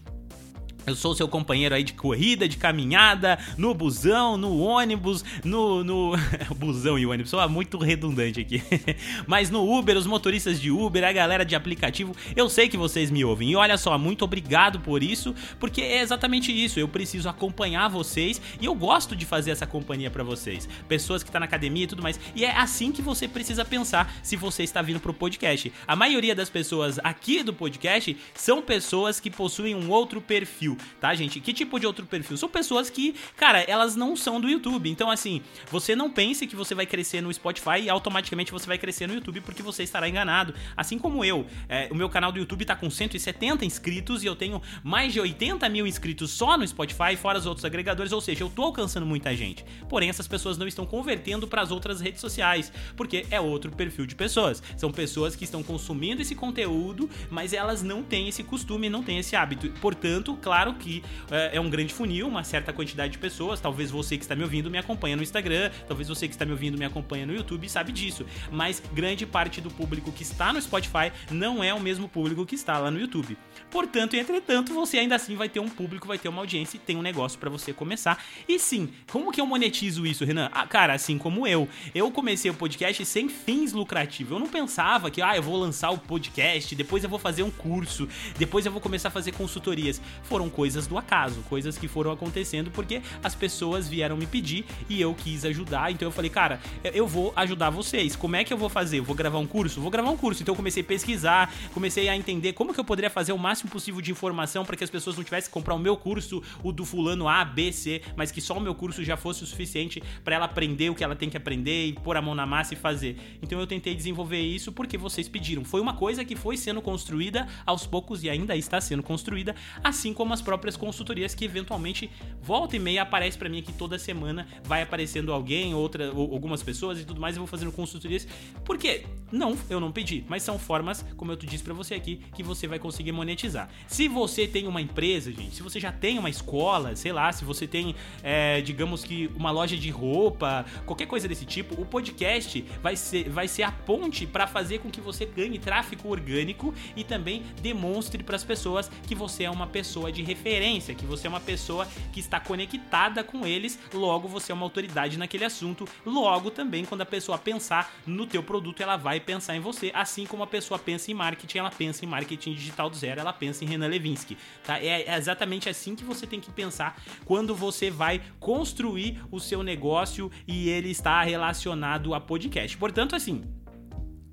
Eu 0.86 0.96
sou 0.96 1.16
seu 1.16 1.28
companheiro 1.28 1.74
aí 1.74 1.84
de 1.84 1.94
corrida, 1.94 2.48
de 2.48 2.58
caminhada, 2.58 3.40
no 3.58 3.74
busão, 3.74 4.36
no 4.38 4.60
ônibus, 4.60 5.24
no. 5.44 5.84
no... 5.84 6.12
busão 6.58 7.00
e 7.00 7.06
ônibus, 7.06 7.30
sou 7.30 7.50
muito 7.50 7.78
redundante 7.78 8.42
aqui. 8.42 8.62
Mas 9.26 9.50
no 9.50 9.64
Uber, 9.78 9.98
os 9.98 10.06
motoristas 10.06 10.60
de 10.60 10.70
Uber, 10.72 11.04
a 11.06 11.12
galera 11.14 11.46
de 11.46 11.56
aplicativo, 11.56 12.14
eu 12.36 12.50
sei 12.50 12.68
que 12.68 12.76
vocês 12.76 13.10
me 13.10 13.24
ouvem. 13.24 13.52
E 13.52 13.56
olha 13.56 13.78
só, 13.78 13.98
muito 13.98 14.26
obrigado 14.26 14.80
por 14.82 15.02
isso, 15.02 15.34
porque 15.60 15.82
é 15.82 16.02
exatamente 16.02 16.52
isso. 16.52 16.80
Eu 16.80 16.88
preciso 16.88 17.30
acompanhar 17.30 17.88
vocês 17.88 18.42
e 18.60 18.66
eu 18.66 18.76
gosto 18.76 19.16
de 19.16 19.26
fazer 19.26 19.52
essa 19.52 19.66
companhia 19.66 20.12
para 20.12 20.24
vocês. 20.24 20.68
Pessoas 20.88 21.24
que 21.24 21.30
estão 21.30 21.40
tá 21.40 21.40
na 21.40 21.46
academia 21.46 21.86
e 21.86 21.88
tudo 21.88 22.04
mais. 22.04 22.20
E 22.36 22.44
é 22.44 22.52
assim 22.52 22.92
que 22.92 23.02
você 23.02 23.28
precisa 23.28 23.64
pensar 23.64 24.14
se 24.22 24.36
você 24.36 24.64
está 24.64 24.82
vindo 24.82 25.00
pro 25.00 25.14
podcast. 25.14 25.72
A 25.88 25.96
maioria 25.96 26.36
das 26.36 26.50
pessoas 26.50 27.00
aqui 27.04 27.42
do 27.42 27.54
podcast 27.54 28.18
são 28.36 28.62
pessoas 28.62 29.20
que 29.20 29.32
possuem 29.32 29.76
um 29.76 29.90
outro 29.90 30.20
perfil 30.20 30.73
perfil, 30.76 30.98
tá, 31.00 31.14
gente? 31.14 31.40
Que 31.40 31.54
tipo 31.54 31.80
de 31.80 31.86
outro 31.86 32.06
perfil? 32.06 32.38
São 32.38 32.50
pessoas 32.50 32.90
que, 32.90 33.16
cara, 33.36 33.62
elas 33.62 33.96
não 33.96 34.16
são 34.16 34.40
do 34.40 34.50
YouTube. 34.50 34.90
Então, 34.90 35.10
assim, 35.10 35.42
você 35.70 35.96
não 35.96 36.10
pense 36.10 36.46
que 36.48 36.56
você 36.56 36.76
vai 36.76 36.86
crescer 36.86 37.22
no 37.22 37.34
Spotify 37.34 37.82
e 37.84 37.90
automaticamente 37.90 38.52
você 38.52 38.68
vai 38.68 38.78
crescer 38.78 39.08
no 39.08 39.14
YouTube 39.14 39.42
porque 39.42 39.62
você 39.62 39.84
estará 39.84 40.08
enganado. 40.08 40.54
Assim 40.76 40.98
como 40.98 41.24
eu. 41.24 41.46
É, 41.70 41.88
o 41.92 41.96
meu 41.96 42.10
canal 42.10 42.32
do 42.32 42.40
YouTube 42.40 42.66
tá 42.66 42.76
com 42.76 42.90
170 42.90 43.66
inscritos 43.66 44.24
e 44.24 44.28
eu 44.28 44.36
tenho 44.36 44.62
mais 44.84 45.14
de 45.14 45.20
80 45.20 45.68
mil 45.70 45.86
inscritos 45.88 46.32
só 46.32 46.58
no 46.58 46.68
Spotify, 46.68 47.16
fora 47.16 47.38
os 47.38 47.46
outros 47.46 47.66
agregadores. 47.66 48.12
Ou 48.12 48.22
seja, 48.22 48.44
eu 48.44 48.50
tô 48.50 48.64
alcançando 48.64 49.06
muita 49.06 49.36
gente. 49.36 49.66
Porém, 49.90 50.10
essas 50.10 50.28
pessoas 50.28 50.58
não 50.58 50.68
estão 50.68 50.86
convertendo 50.86 51.48
para 51.48 51.62
as 51.62 51.72
outras 51.72 52.02
redes 52.02 52.22
sociais, 52.22 52.72
porque 52.96 53.26
é 53.30 53.40
outro 53.40 53.72
perfil 53.72 54.06
de 54.06 54.16
pessoas. 54.16 54.62
São 54.78 54.92
pessoas 54.92 55.36
que 55.36 55.44
estão 55.44 55.64
consumindo 55.64 56.22
esse 56.22 56.36
conteúdo, 56.36 57.10
mas 57.30 57.54
elas 57.54 57.82
não 57.84 58.04
têm 58.04 58.28
esse 58.28 58.44
costume, 58.44 58.90
não 58.90 59.04
têm 59.04 59.20
esse 59.20 59.36
hábito. 59.36 59.70
Portanto, 59.80 60.38
claro 60.42 60.63
claro 60.64 60.74
que 60.76 61.04
é, 61.30 61.58
é, 61.58 61.62
um 61.62 61.70
grande 61.70 61.94
funil, 61.94 62.28
uma 62.28 62.44
certa 62.44 62.72
quantidade 62.72 63.14
de 63.14 63.18
pessoas. 63.18 63.60
Talvez 63.60 63.92
você 63.92 64.18
que 64.18 64.24
está 64.24 64.36
me 64.36 64.44
ouvindo 64.44 64.72
me 64.72 64.78
acompanha 64.78 65.16
no 65.16 65.24
Instagram, 65.24 65.70
talvez 65.88 66.08
você 66.08 66.28
que 66.28 66.34
está 66.34 66.46
me 66.46 66.52
ouvindo 66.52 66.78
me 66.78 66.86
acompanha 66.86 67.26
no 67.26 67.34
YouTube 67.34 67.68
sabe 67.68 67.92
disso. 67.92 68.26
Mas 68.52 68.82
grande 68.94 69.26
parte 69.26 69.60
do 69.60 69.70
público 69.70 70.12
que 70.12 70.24
está 70.24 70.54
no 70.54 70.62
Spotify 70.62 71.12
não 71.30 71.64
é 71.64 71.74
o 71.74 71.80
mesmo 71.80 72.08
público 72.08 72.46
que 72.46 72.56
está 72.56 72.78
lá 72.78 72.90
no 72.90 73.00
YouTube. 73.00 73.38
Portanto, 73.70 74.16
entretanto, 74.16 74.74
você 74.74 75.00
ainda 75.00 75.16
assim 75.16 75.36
vai 75.36 75.50
ter 75.50 75.60
um 75.60 75.68
público, 75.68 76.08
vai 76.08 76.18
ter 76.18 76.30
uma 76.30 76.42
audiência 76.42 76.78
e 76.78 76.80
tem 76.80 76.96
um 76.96 77.02
negócio 77.02 77.38
para 77.38 77.50
você 77.50 77.74
começar. 77.74 78.24
E 78.48 78.58
sim, 78.58 78.90
como 79.12 79.32
que 79.32 79.42
eu 79.42 79.46
monetizo 79.46 80.06
isso, 80.06 80.24
Renan? 80.24 80.50
Ah, 80.54 80.66
cara, 80.66 80.94
assim 80.94 81.18
como 81.18 81.46
eu. 81.46 81.68
Eu 81.94 82.10
comecei 82.12 82.50
o 82.50 82.54
podcast 82.54 83.06
sem 83.06 83.28
fins 83.28 83.74
lucrativos. 83.74 84.32
Eu 84.32 84.40
não 84.40 84.48
pensava 84.48 85.12
que, 85.12 85.22
ah, 85.22 85.36
eu 85.36 85.44
vou 85.44 85.58
lançar 85.58 85.90
o 85.90 85.98
podcast, 85.98 86.76
depois 86.76 87.04
eu 87.04 87.10
vou 87.10 87.20
fazer 87.20 87.44
um 87.44 87.52
curso, 87.52 88.08
depois 88.38 88.66
eu 88.66 88.72
vou 88.72 88.80
começar 88.80 89.10
a 89.10 89.12
fazer 89.12 89.34
consultorias. 89.34 90.02
Foram 90.24 90.50
coisas 90.54 90.88
do 90.88 90.98
acaso, 90.98 91.42
coisas 91.50 91.78
que 91.78 91.88
foram 91.88 92.12
acontecendo 92.12 92.72
porque 92.72 93.02
as 93.24 93.36
pessoas 93.36 93.88
vieram 93.88 94.16
me 94.16 94.26
pedir 94.26 94.66
e 94.90 95.02
eu 95.02 95.14
quis 95.14 95.44
ajudar. 95.46 95.92
Então 95.92 96.08
eu 96.08 96.12
falei, 96.12 96.30
cara, 96.30 96.60
eu 96.84 97.08
vou 97.08 97.34
ajudar 97.36 97.70
vocês. 97.70 98.16
Como 98.16 98.36
é 98.36 98.44
que 98.44 98.54
eu 98.54 98.58
vou 98.58 98.70
fazer? 98.70 99.00
Eu 99.00 99.04
vou 99.04 99.16
gravar 99.16 99.40
um 99.40 99.48
curso? 99.48 99.82
Vou 99.82 99.92
gravar 99.92 100.10
um 100.10 100.18
curso. 100.18 100.42
Então 100.42 100.54
eu 100.54 100.58
comecei 100.58 100.84
a 100.84 100.86
pesquisar, 100.86 101.54
comecei 101.74 102.08
a 102.08 102.16
entender 102.16 102.54
como 102.54 102.74
que 102.74 102.80
eu 102.80 102.86
poderia 102.86 103.10
fazer 103.10 103.34
o 103.34 103.38
máximo 103.38 103.70
possível 103.70 104.02
de 104.02 104.12
informação 104.12 104.64
para 104.64 104.78
que 104.78 104.84
as 104.84 104.90
pessoas 104.90 105.18
não 105.18 105.24
tivessem 105.24 105.50
que 105.50 105.54
comprar 105.54 105.74
o 105.74 105.80
meu 105.80 105.98
curso, 105.98 106.42
o 106.64 106.72
do 106.72 106.86
fulano 106.86 107.28
A, 107.28 107.44
B, 107.44 107.72
C, 107.72 108.02
mas 108.16 108.32
que 108.32 108.42
só 108.42 108.58
o 108.58 108.62
meu 108.62 108.76
curso 108.76 109.04
já 109.04 109.18
fosse 109.18 109.44
o 109.44 109.48
suficiente 109.48 110.02
para 110.24 110.36
ela 110.36 110.46
aprender 110.46 110.90
o 110.90 110.96
que 110.96 111.04
ela 111.04 111.16
tem 111.16 111.30
que 111.30 111.38
aprender 111.38 111.88
e 111.88 111.94
pôr 111.94 112.16
a 112.16 112.22
mão 112.22 112.36
na 112.36 112.46
massa 112.46 112.74
e 112.74 112.78
fazer. 112.78 113.18
Então 113.42 113.60
eu 113.60 113.68
tentei 113.68 113.96
desenvolver 113.96 114.40
isso 114.40 114.72
porque 114.72 114.98
vocês 114.98 115.28
pediram. 115.28 115.64
Foi 115.66 115.82
uma 115.82 115.94
coisa 115.94 116.24
que 116.24 116.36
foi 116.36 116.58
sendo 116.58 116.82
construída 116.82 117.48
aos 117.66 117.86
poucos 117.86 118.24
e 118.24 118.30
ainda 118.30 118.56
está 118.56 118.80
sendo 118.80 119.02
construída, 119.02 119.56
assim 119.84 120.14
como 120.14 120.34
as 120.34 120.42
próprias 120.44 120.78
consultorias 120.78 121.34
que 121.34 121.46
eventualmente 121.46 122.12
volta 122.42 122.76
e 122.76 122.80
meia 122.80 123.02
aparece 123.02 123.38
para 123.38 123.50
mim 123.50 123.60
aqui 123.60 123.74
toda 123.74 123.98
semana, 123.98 124.48
vai 124.64 124.82
aparecendo 124.82 125.32
alguém, 125.34 125.74
outra, 125.74 126.12
ou, 126.14 126.34
algumas 126.34 126.62
pessoas 126.62 127.00
e 127.00 127.06
tudo 127.06 127.20
mais, 127.20 127.36
eu 127.36 127.42
vou 127.42 127.48
fazendo 127.48 127.72
consultorias. 127.72 128.28
Por 128.64 128.78
quê? 128.78 129.06
Não, 129.32 129.58
eu 129.70 129.80
não 129.80 129.92
pedi, 129.92 130.24
mas 130.28 130.44
são 130.44 130.60
formas, 130.60 131.04
como 131.18 131.32
eu 131.32 131.36
disse 131.36 131.64
para 131.64 131.74
você 131.74 131.96
aqui, 131.96 132.22
que 132.36 132.44
você 132.44 132.68
vai 132.68 132.78
conseguir 132.78 133.12
monetizar. 133.12 133.70
Se 133.88 134.08
você 134.08 134.46
tem 134.46 134.68
uma 134.68 134.82
empresa, 134.82 135.32
gente, 135.32 135.56
se 135.56 135.64
você 135.64 135.80
já 135.80 135.92
tem 135.92 136.20
uma 136.20 136.30
escola, 136.30 136.96
sei 136.96 137.12
lá, 137.12 137.32
se 137.32 137.44
você 137.44 137.66
tem, 137.66 137.96
é, 138.22 138.62
digamos 138.62 139.04
que 139.04 139.32
uma 139.36 139.52
loja 139.52 139.76
de 139.78 139.90
roupa, 139.90 140.66
qualquer 140.86 141.08
coisa 141.08 141.28
desse 141.28 141.46
tipo, 141.46 141.82
o 141.82 141.86
podcast 141.86 142.64
vai 142.82 142.96
ser, 142.96 143.30
vai 143.30 143.48
ser 143.48 143.64
a 143.64 143.72
ponte 143.72 144.28
para 144.28 144.46
fazer 144.46 144.80
com 144.80 144.90
que 144.90 145.02
você 145.02 145.26
ganhe 145.26 145.58
tráfego 145.58 146.10
orgânico 146.10 146.74
e 146.96 147.04
também 147.04 147.44
demonstre 147.62 148.24
para 148.24 148.36
as 148.36 148.44
pessoas 148.44 148.90
que 149.08 149.16
você 149.16 149.44
é 149.44 149.50
uma 149.50 149.68
pessoa 149.68 150.12
de 150.12 150.22
referência, 150.34 150.96
que 150.96 151.06
você 151.06 151.28
é 151.28 151.30
uma 151.30 151.40
pessoa 151.40 151.88
que 152.12 152.20
está 152.20 152.40
conectada 152.40 153.24
com 153.24 153.46
eles, 153.46 153.80
logo 153.94 154.28
você 154.28 154.52
é 154.52 154.56
uma 154.56 154.66
autoridade 154.66 155.18
naquele 155.18 155.46
assunto, 155.46 155.88
logo 156.06 156.50
também 156.52 156.86
quando 156.86 157.02
a 157.02 157.06
pessoa 157.06 157.38
pensar 157.38 157.94
no 158.06 158.26
teu 158.26 158.42
produto, 158.42 158.82
ela 158.82 158.98
vai 158.98 159.20
pensar 159.20 159.56
em 159.56 159.60
você, 159.60 159.92
assim 159.94 160.26
como 160.26 160.44
a 160.44 160.48
pessoa 160.48 160.80
pensa 160.80 161.12
em 161.12 161.14
marketing, 161.14 161.60
ela 161.60 161.72
pensa 161.72 162.04
em 162.04 162.08
marketing 162.08 162.54
digital 162.54 162.90
do 162.90 162.96
zero, 162.96 163.22
ela 163.22 163.34
pensa 163.34 163.64
em 163.64 163.68
Renan 163.68 163.88
Levinsky, 163.88 164.38
tá? 164.64 164.80
É, 164.80 165.04
é 165.04 165.18
exatamente 165.18 165.70
assim 165.70 165.96
que 165.96 166.04
você 166.04 166.26
tem 166.26 166.40
que 166.40 166.52
pensar 166.52 167.00
quando 167.26 167.56
você 167.56 167.90
vai 167.90 168.22
construir 168.40 169.22
o 169.32 169.40
seu 169.40 169.64
negócio 169.64 170.32
e 170.48 170.70
ele 170.70 170.90
está 170.90 171.22
relacionado 171.24 172.14
a 172.14 172.20
podcast. 172.20 172.78
Portanto, 172.78 173.16
assim, 173.16 173.44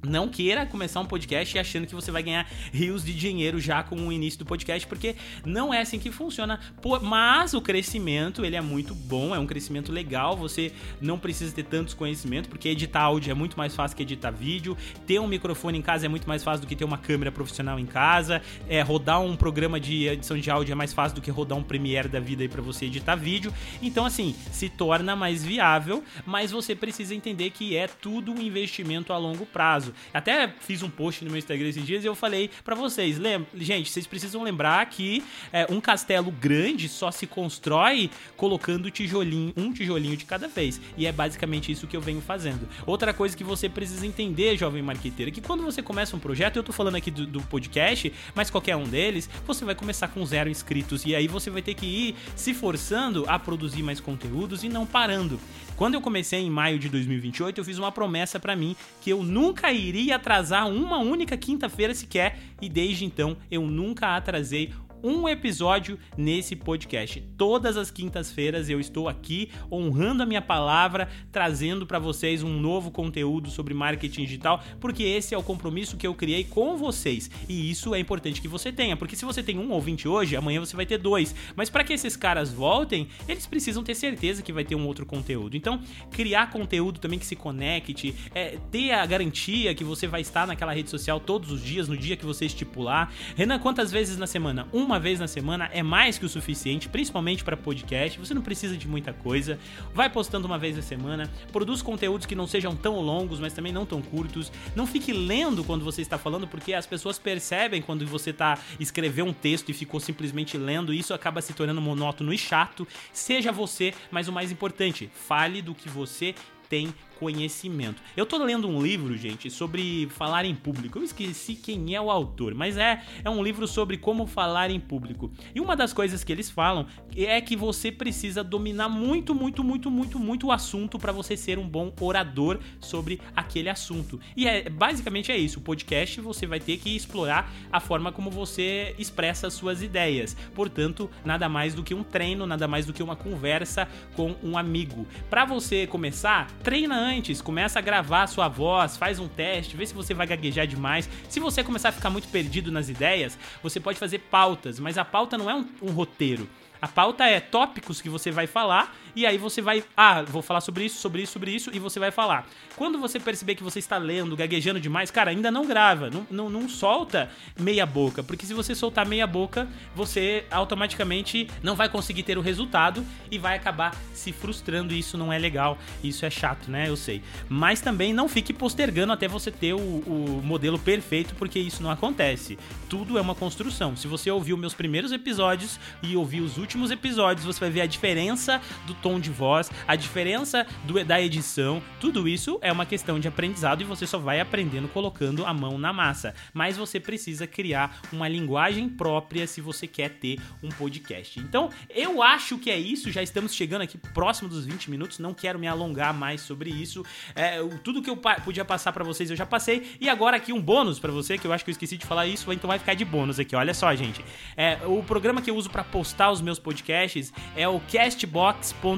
não 0.02 0.28
queira 0.28 0.64
começar 0.64 1.00
um 1.00 1.07
podcast 1.07 1.59
achando 1.59 1.87
que 1.87 1.95
você 1.95 2.11
vai 2.11 2.23
ganhar 2.23 2.49
rios 2.73 3.04
de 3.04 3.14
dinheiro 3.14 3.61
já 3.61 3.83
com 3.83 3.97
o 3.97 4.12
início 4.12 4.38
do 4.38 4.47
podcast, 4.47 4.87
porque 4.87 5.14
não 5.45 5.73
é 5.73 5.80
assim 5.80 5.99
que 5.99 6.11
funciona. 6.11 6.59
Mas 7.02 7.54
o 7.54 7.61
crescimento, 7.61 8.45
ele 8.45 8.57
é 8.57 8.61
muito 8.61 8.95
bom, 8.95 9.35
é 9.35 9.38
um 9.38 9.47
crescimento 9.47 9.92
legal, 9.92 10.37
você 10.37 10.73
não 11.00 11.19
precisa 11.19 11.54
ter 11.54 11.64
tantos 11.64 11.95
conhecimentos, 11.95 12.49
porque 12.49 12.69
editar 12.69 13.02
áudio 13.02 13.30
é 13.30 13.35
muito 13.35 13.57
mais 13.57 13.75
fácil 13.75 13.97
que 13.97 14.02
editar 14.02 14.30
vídeo, 14.30 14.76
ter 15.07 15.19
um 15.19 15.26
microfone 15.26 15.78
em 15.78 15.83
casa 15.83 16.07
é 16.07 16.09
muito 16.09 16.28
mais 16.28 16.42
fácil 16.42 16.62
do 16.62 16.66
que 16.66 16.76
ter 16.76 16.85
uma 16.85 16.99
câmera 16.99 17.30
profissional 17.30 17.78
em 17.78 17.87
casa, 17.87 18.40
é, 18.69 18.80
rodar 18.80 19.21
um 19.21 19.37
programa 19.37 19.78
de 19.78 20.07
edição 20.09 20.38
de 20.38 20.50
áudio 20.50 20.73
é 20.73 20.75
mais 20.75 20.92
fácil 20.92 21.16
do 21.16 21.21
que 21.21 21.30
rodar 21.30 21.59
um 21.59 21.62
Premiere 21.62 22.09
da 22.09 22.21
vida 22.21 22.42
aí 22.42 22.49
para 22.49 22.62
você 22.62 22.87
editar 22.87 23.16
vídeo. 23.16 23.52
Então 23.83 24.04
assim, 24.04 24.35
se 24.50 24.69
torna 24.69 25.14
mais 25.14 25.45
viável, 25.45 26.02
mas 26.25 26.50
você 26.50 26.75
precisa 26.75 27.14
entender 27.14 27.50
que 27.50 27.76
é 27.76 27.87
tudo 27.87 28.33
um 28.33 28.40
investimento 28.40 29.12
a 29.12 29.19
longo 29.19 29.45
prazo 29.45 29.89
caso. 29.90 29.94
Até 30.12 30.49
fiz 30.61 30.82
um 30.82 30.90
post 30.90 31.25
no 31.25 31.30
meu 31.30 31.38
Instagram 31.38 31.68
esses 31.68 31.85
dias 31.85 32.04
e 32.04 32.06
eu 32.06 32.14
falei 32.14 32.50
para 32.64 32.75
vocês, 32.75 33.18
gente, 33.54 33.90
vocês 33.90 34.06
precisam 34.06 34.42
lembrar 34.42 34.85
que 34.87 35.23
é, 35.52 35.66
um 35.70 35.80
castelo 35.80 36.30
grande 36.30 36.88
só 36.88 37.11
se 37.11 37.26
constrói 37.26 38.11
colocando 38.37 38.90
tijolinho, 38.90 39.52
um 39.56 39.73
tijolinho 39.73 40.16
de 40.16 40.25
cada 40.25 40.49
vez. 40.49 40.80
E 40.97 41.06
é 41.06 41.12
basicamente 41.12 41.70
isso 41.73 41.87
que 41.87 41.97
eu 41.97 42.00
venho 42.00 42.20
fazendo. 42.20 42.68
Outra 42.87 43.12
coisa 43.12 43.37
que 43.37 43.44
você 43.44 43.68
precisa 43.68 44.06
entender, 44.06 44.56
jovem 44.56 44.82
marqueteiro, 44.82 45.30
é 45.30 45.32
que 45.32 45.40
quando 45.40 45.62
você 45.62 45.82
começa 45.82 46.16
um 46.16 46.20
projeto, 46.20 46.56
eu 46.56 46.62
tô 46.62 46.73
falando 46.73 46.97
aqui 46.97 47.11
do, 47.11 47.26
do 47.26 47.40
podcast, 47.42 48.12
mas 48.35 48.50
qualquer 48.50 48.76
um 48.76 48.85
deles, 48.85 49.28
você 49.47 49.64
vai 49.64 49.75
começar 49.75 50.09
com 50.09 50.25
zero 50.25 50.49
inscritos 50.49 51.04
e 51.04 51.14
aí 51.14 51.26
você 51.26 51.50
vai 51.50 51.62
ter 51.62 51.75
que 51.75 51.87
ir 51.87 52.16
se 52.35 52.54
forçando 52.54 53.25
a 53.28 53.38
produzir 53.38 53.82
mais 53.82 54.00
conteúdos 54.00 54.64
e 54.64 54.68
não 54.68 54.87
parando. 54.87 55.40
Quando 55.76 55.94
eu 55.94 56.00
comecei 56.02 56.40
em 56.40 56.50
maio 56.50 56.78
de 56.78 56.90
2028, 56.90 57.59
eu 57.59 57.64
fiz 57.64 57.78
uma 57.78 57.90
promessa 57.90 58.38
para 58.38 58.54
mim 58.54 58.76
que 59.00 59.09
eu 59.09 59.23
nunca 59.23 59.73
iria 59.80 60.16
atrasar 60.16 60.68
uma 60.68 60.99
única 60.99 61.37
quinta-feira 61.37 61.94
sequer, 61.94 62.38
e 62.60 62.68
desde 62.68 63.04
então 63.04 63.37
eu 63.50 63.66
nunca 63.66 64.16
atrasei 64.16 64.72
um 65.02 65.28
episódio 65.28 65.99
nesse 66.16 66.54
podcast. 66.54 67.21
Todas 67.37 67.76
as 67.76 67.90
quintas-feiras 67.90 68.69
eu 68.69 68.80
estou 68.80 69.09
aqui 69.09 69.50
honrando 69.71 70.23
a 70.23 70.26
minha 70.26 70.42
palavra, 70.42 71.09
trazendo 71.33 71.87
para 71.87 71.99
vocês 71.99 72.42
um 72.42 72.59
novo 72.59 72.90
conteúdo 72.90 73.50
sobre 73.50 73.75
marketing 73.75 74.25
digital, 74.25 74.62
porque 74.80 75.02
esse 75.02 75.35
é 75.35 75.38
o 75.38 75.42
compromisso 75.42 75.97
que 75.97 76.07
eu 76.07 76.14
criei 76.14 76.45
com 76.45 76.76
vocês. 76.76 77.30
E 77.49 77.71
isso 77.71 77.95
é 77.95 77.99
importante 77.99 78.40
que 78.40 78.49
você 78.49 78.73
tenha, 78.73 78.97
porque 78.97 79.16
se 79.16 79.25
você 79.25 79.42
tem 79.42 79.59
um 79.59 79.71
ouvinte 79.71 80.07
hoje, 80.07 80.37
amanhã 80.37 80.61
você 80.61 80.76
vai 80.76 80.87
ter 80.87 80.99
dois. 80.99 81.35
Mas 81.57 81.71
para 81.71 81.85
que 81.85 81.92
esses 81.92 82.16
caras 82.16 82.52
voltem, 82.52 83.09
eles 83.28 83.47
precisam 83.47 83.83
ter 83.83 83.95
certeza 83.95 84.42
que 84.42 84.52
vai 84.52 84.64
ter 84.64 84.75
um 84.75 84.87
outro 84.87 85.07
conteúdo. 85.07 85.57
Então, 85.57 85.80
criar 86.11 86.50
conteúdo 86.50 87.00
também 87.00 87.19
que 87.19 87.26
se 87.26 87.37
conecte, 87.37 88.14
é, 88.35 88.59
ter 88.71 88.92
a 88.92 89.07
garantia 89.07 89.75
que 89.75 89.85
você 89.85 90.07
vai 90.07 90.21
estar 90.21 90.47
naquela 90.47 90.73
rede 90.73 90.90
social 90.90 91.21
todos 91.21 91.50
os 91.50 91.62
dias, 91.62 91.88
no 91.88 91.97
dia 91.97 92.16
que 92.16 92.26
você 92.26 92.45
estipular. 92.45 93.12
Renan, 93.37 93.59
quantas 93.59 93.90
vezes 93.90 94.16
na 94.16 94.26
semana? 94.26 94.69
Um 94.73 94.89
uma 94.90 94.99
vez 94.99 95.20
na 95.20 95.28
semana 95.28 95.70
é 95.73 95.85
mais 95.85 96.18
que 96.18 96.26
o 96.26 96.28
suficiente, 96.28 96.88
principalmente 96.88 97.44
para 97.44 97.56
podcast. 97.56 98.18
Você 98.18 98.35
não 98.35 98.42
precisa 98.42 98.76
de 98.76 98.88
muita 98.88 99.12
coisa. 99.12 99.56
Vai 99.94 100.11
postando 100.11 100.49
uma 100.49 100.59
vez 100.59 100.75
na 100.75 100.82
semana, 100.82 101.30
produz 101.52 101.80
conteúdos 101.80 102.26
que 102.26 102.35
não 102.35 102.44
sejam 102.44 102.75
tão 102.75 103.00
longos, 103.00 103.38
mas 103.38 103.52
também 103.52 103.73
não 103.73 103.87
tão 103.87 104.02
curtos. 104.02 104.50
Não 104.75 104.88
fique 104.88 105.12
lendo 105.12 105.62
quando 105.62 105.85
você 105.85 106.02
está 106.02 106.18
falando, 106.18 106.49
porque 106.49 106.75
as 106.75 106.87
pessoas 106.87 107.20
percebem 107.20 107.80
quando 107.80 108.04
você 108.04 108.30
está 108.30 108.59
escrevendo 108.80 109.28
um 109.28 109.32
texto 109.32 109.68
e 109.68 109.73
ficou 109.73 110.00
simplesmente 110.00 110.59
lendo, 110.59 110.92
e 110.92 110.99
isso 110.99 111.14
acaba 111.14 111.40
se 111.40 111.52
tornando 111.52 111.80
monótono 111.80 112.32
e 112.32 112.38
chato. 112.38 112.87
Seja 113.12 113.52
você, 113.52 113.94
mas 114.11 114.26
o 114.26 114.32
mais 114.32 114.50
importante, 114.50 115.09
fale 115.14 115.62
do 115.62 115.73
que 115.73 115.88
você 115.88 116.35
tem 116.68 116.92
conhecimento. 117.20 118.02
Eu 118.16 118.24
tô 118.24 118.42
lendo 118.42 118.66
um 118.66 118.82
livro, 118.82 119.14
gente, 119.14 119.50
sobre 119.50 120.08
falar 120.10 120.46
em 120.46 120.54
público. 120.54 120.98
Eu 120.98 121.04
esqueci 121.04 121.54
quem 121.54 121.94
é 121.94 122.00
o 122.00 122.10
autor, 122.10 122.54
mas 122.54 122.78
é, 122.78 123.02
é 123.22 123.28
um 123.28 123.42
livro 123.42 123.68
sobre 123.68 123.98
como 123.98 124.26
falar 124.26 124.70
em 124.70 124.80
público. 124.80 125.30
E 125.54 125.60
uma 125.60 125.76
das 125.76 125.92
coisas 125.92 126.24
que 126.24 126.32
eles 126.32 126.48
falam 126.48 126.86
é 127.14 127.38
que 127.42 127.54
você 127.54 127.92
precisa 127.92 128.42
dominar 128.42 128.88
muito, 128.88 129.34
muito, 129.34 129.62
muito, 129.62 129.90
muito, 129.90 130.18
muito 130.18 130.46
o 130.46 130.52
assunto 130.52 130.98
para 130.98 131.12
você 131.12 131.36
ser 131.36 131.58
um 131.58 131.68
bom 131.68 131.92
orador 132.00 132.58
sobre 132.80 133.20
aquele 133.36 133.68
assunto. 133.68 134.18
E 134.34 134.48
é 134.48 134.70
basicamente 134.70 135.30
é 135.30 135.36
isso. 135.36 135.58
O 135.58 135.62
podcast 135.62 136.22
você 136.22 136.46
vai 136.46 136.58
ter 136.58 136.78
que 136.78 136.96
explorar 136.96 137.52
a 137.70 137.80
forma 137.80 138.10
como 138.10 138.30
você 138.30 138.94
expressa 138.98 139.48
as 139.48 139.52
suas 139.52 139.82
ideias. 139.82 140.34
Portanto, 140.54 141.10
nada 141.22 141.50
mais 141.50 141.74
do 141.74 141.82
que 141.82 141.92
um 141.92 142.02
treino, 142.02 142.46
nada 142.46 142.66
mais 142.66 142.86
do 142.86 142.94
que 142.94 143.02
uma 143.02 143.14
conversa 143.14 143.86
com 144.16 144.34
um 144.42 144.56
amigo. 144.56 145.06
Para 145.28 145.44
você 145.44 145.86
começar, 145.86 146.50
treina 146.62 146.96
antes 146.96 147.09
antes, 147.10 147.42
começa 147.42 147.78
a 147.78 147.82
gravar 147.82 148.22
a 148.22 148.26
sua 148.26 148.48
voz, 148.48 148.96
faz 148.96 149.18
um 149.18 149.26
teste, 149.26 149.76
vê 149.76 149.84
se 149.84 149.92
você 149.92 150.14
vai 150.14 150.26
gaguejar 150.26 150.66
demais. 150.66 151.08
Se 151.28 151.40
você 151.40 151.64
começar 151.64 151.88
a 151.88 151.92
ficar 151.92 152.08
muito 152.08 152.28
perdido 152.28 152.70
nas 152.70 152.88
ideias, 152.88 153.36
você 153.62 153.80
pode 153.80 153.98
fazer 153.98 154.20
pautas, 154.30 154.78
mas 154.78 154.96
a 154.96 155.04
pauta 155.04 155.36
não 155.36 155.50
é 155.50 155.54
um, 155.54 155.66
um 155.82 155.90
roteiro. 155.90 156.48
A 156.80 156.88
pauta 156.88 157.24
é 157.24 157.40
tópicos 157.40 158.00
que 158.00 158.08
você 158.08 158.30
vai 158.30 158.46
falar 158.46 158.96
e 159.14 159.26
aí 159.26 159.38
você 159.38 159.62
vai, 159.62 159.84
ah, 159.96 160.22
vou 160.22 160.42
falar 160.42 160.60
sobre 160.60 160.84
isso, 160.84 160.98
sobre 160.98 161.22
isso, 161.22 161.32
sobre 161.32 161.50
isso 161.50 161.70
e 161.72 161.78
você 161.78 162.00
vai 162.00 162.10
falar. 162.10 162.48
Quando 162.76 162.99
você 162.99 163.20
perceber 163.20 163.54
que 163.54 163.62
você 163.62 163.78
está 163.78 163.96
lendo, 163.99 164.36
gaguejando 164.36 164.80
demais, 164.80 165.10
cara, 165.10 165.30
ainda 165.30 165.50
não 165.50 165.66
grava, 165.66 166.10
não, 166.10 166.26
não, 166.30 166.50
não 166.50 166.68
solta 166.68 167.30
meia 167.58 167.86
boca, 167.86 168.23
porque 168.23 168.46
se 168.46 168.54
você 168.54 168.75
soltar 168.75 169.06
meia 169.06 169.26
boca, 169.26 169.68
você 169.94 170.44
automaticamente 170.50 171.49
não 171.62 171.76
vai 171.76 171.88
conseguir 171.88 172.23
ter 172.23 172.36
o 172.38 172.40
resultado 172.40 173.04
e 173.30 173.38
vai 173.38 173.56
acabar 173.56 173.94
se 174.12 174.32
frustrando 174.32 174.92
e 174.92 174.99
isso 174.99 175.16
não 175.16 175.32
é 175.32 175.38
legal, 175.38 175.78
isso 176.02 176.25
é 176.25 176.30
chato, 176.30 176.70
né? 176.70 176.88
Eu 176.88 176.96
sei. 176.96 177.23
Mas 177.49 177.80
também 177.80 178.12
não 178.12 178.28
fique 178.28 178.52
postergando 178.52 179.12
até 179.12 179.28
você 179.28 179.50
ter 179.50 179.75
o, 179.75 179.78
o 179.78 180.40
modelo 180.42 180.78
perfeito, 180.78 181.34
porque 181.36 181.58
isso 181.58 181.82
não 181.82 181.90
acontece. 181.90 182.58
Tudo 182.88 183.16
é 183.16 183.20
uma 183.20 183.34
construção. 183.34 183.96
Se 183.96 184.08
você 184.08 184.30
ouviu 184.30 184.56
meus 184.56 184.75
primeiros 184.75 185.12
episódios 185.12 185.78
e 186.02 186.16
ouviu 186.16 186.44
os 186.44 186.58
últimos 186.58 186.80
últimos 186.80 186.90
episódios 186.90 187.44
você 187.44 187.60
vai 187.60 187.70
ver 187.70 187.80
a 187.82 187.86
diferença 187.86 188.60
do 188.86 188.94
tom 189.02 189.19
de 189.19 189.30
voz, 189.30 189.71
a 189.86 189.97
diferença 189.97 190.67
do, 190.84 191.02
da 191.04 191.21
edição. 191.21 191.82
Tudo 192.00 192.28
isso 192.28 192.58
é 192.63 192.73
uma 192.73 192.86
questão 192.86 193.19
de 193.19 193.28
aprendizado 193.28 193.80
e 193.82 193.84
você 193.84 194.06
só 194.06 194.19
vai 194.19 194.41
aprendendo 194.41 194.89
colocando 194.89 195.45
a 195.47 195.52
mão 195.52 195.78
na 195.78 195.93
massa. 195.93 196.34
Mas 196.52 196.76
você 196.76 197.00
precisa 197.00 197.47
criar 197.47 198.00
uma 198.13 198.28
linguagem 198.28 198.89
própria 198.89 199.47
se 199.47 199.60
você 199.60 199.86
quer 199.86 200.10
ter 200.10 200.39
um 200.63 200.69
podcast. 200.69 201.39
Então, 201.41 201.71
eu 201.89 202.23
acho 202.23 202.58
que 202.58 202.71
é 202.71 202.78
isso. 202.78 203.10
Já 203.10 203.23
estamos 203.23 203.54
chegando 203.54 203.82
aqui 203.82 203.99
próximo 203.99 204.49
dos 204.49 204.67
20 204.67 204.91
minutos. 204.91 205.19
Não 205.19 205.34
quero 205.34 205.58
me 205.58 205.67
alongar 205.67 206.13
mais 206.15 206.41
sobre 206.41 206.71
isso. 206.71 207.04
É, 207.34 207.60
tudo 207.82 208.02
que 208.02 208.10
eu 208.10 208.17
pa 208.17 208.41
podia 208.41 208.65
passar 208.65 208.93
para 208.93 209.04
vocês 209.04 209.30
eu 209.30 209.36
já 209.36 209.47
passei. 209.47 209.97
E 210.00 210.08
agora 210.08 210.36
aqui 210.36 210.52
um 210.52 210.60
bônus 210.60 210.99
para 210.99 211.13
você, 211.13 211.39
que 211.39 211.47
eu 211.47 211.52
acho 211.52 211.65
que 211.65 211.71
eu 211.71 211.73
esqueci 211.73 211.97
de 211.97 212.06
falar 212.06 212.26
isso, 212.26 212.52
então 212.52 212.69
vai 212.69 212.78
ficar 212.78 212.95
de 212.95 213.04
bônus 213.04 213.39
aqui. 213.39 213.54
Olha 213.54 213.75
só, 213.75 213.95
gente. 213.95 214.25
É, 214.56 214.78
o 214.86 215.02
programa 215.02 215.41
que 215.43 215.50
eu 215.50 215.56
uso 215.56 215.71
para 215.71 215.84
postar 215.84 216.30
os 216.30 216.41
meus 216.41 216.58
podcasts 216.58 217.32
é 217.56 217.69
o 217.69 217.80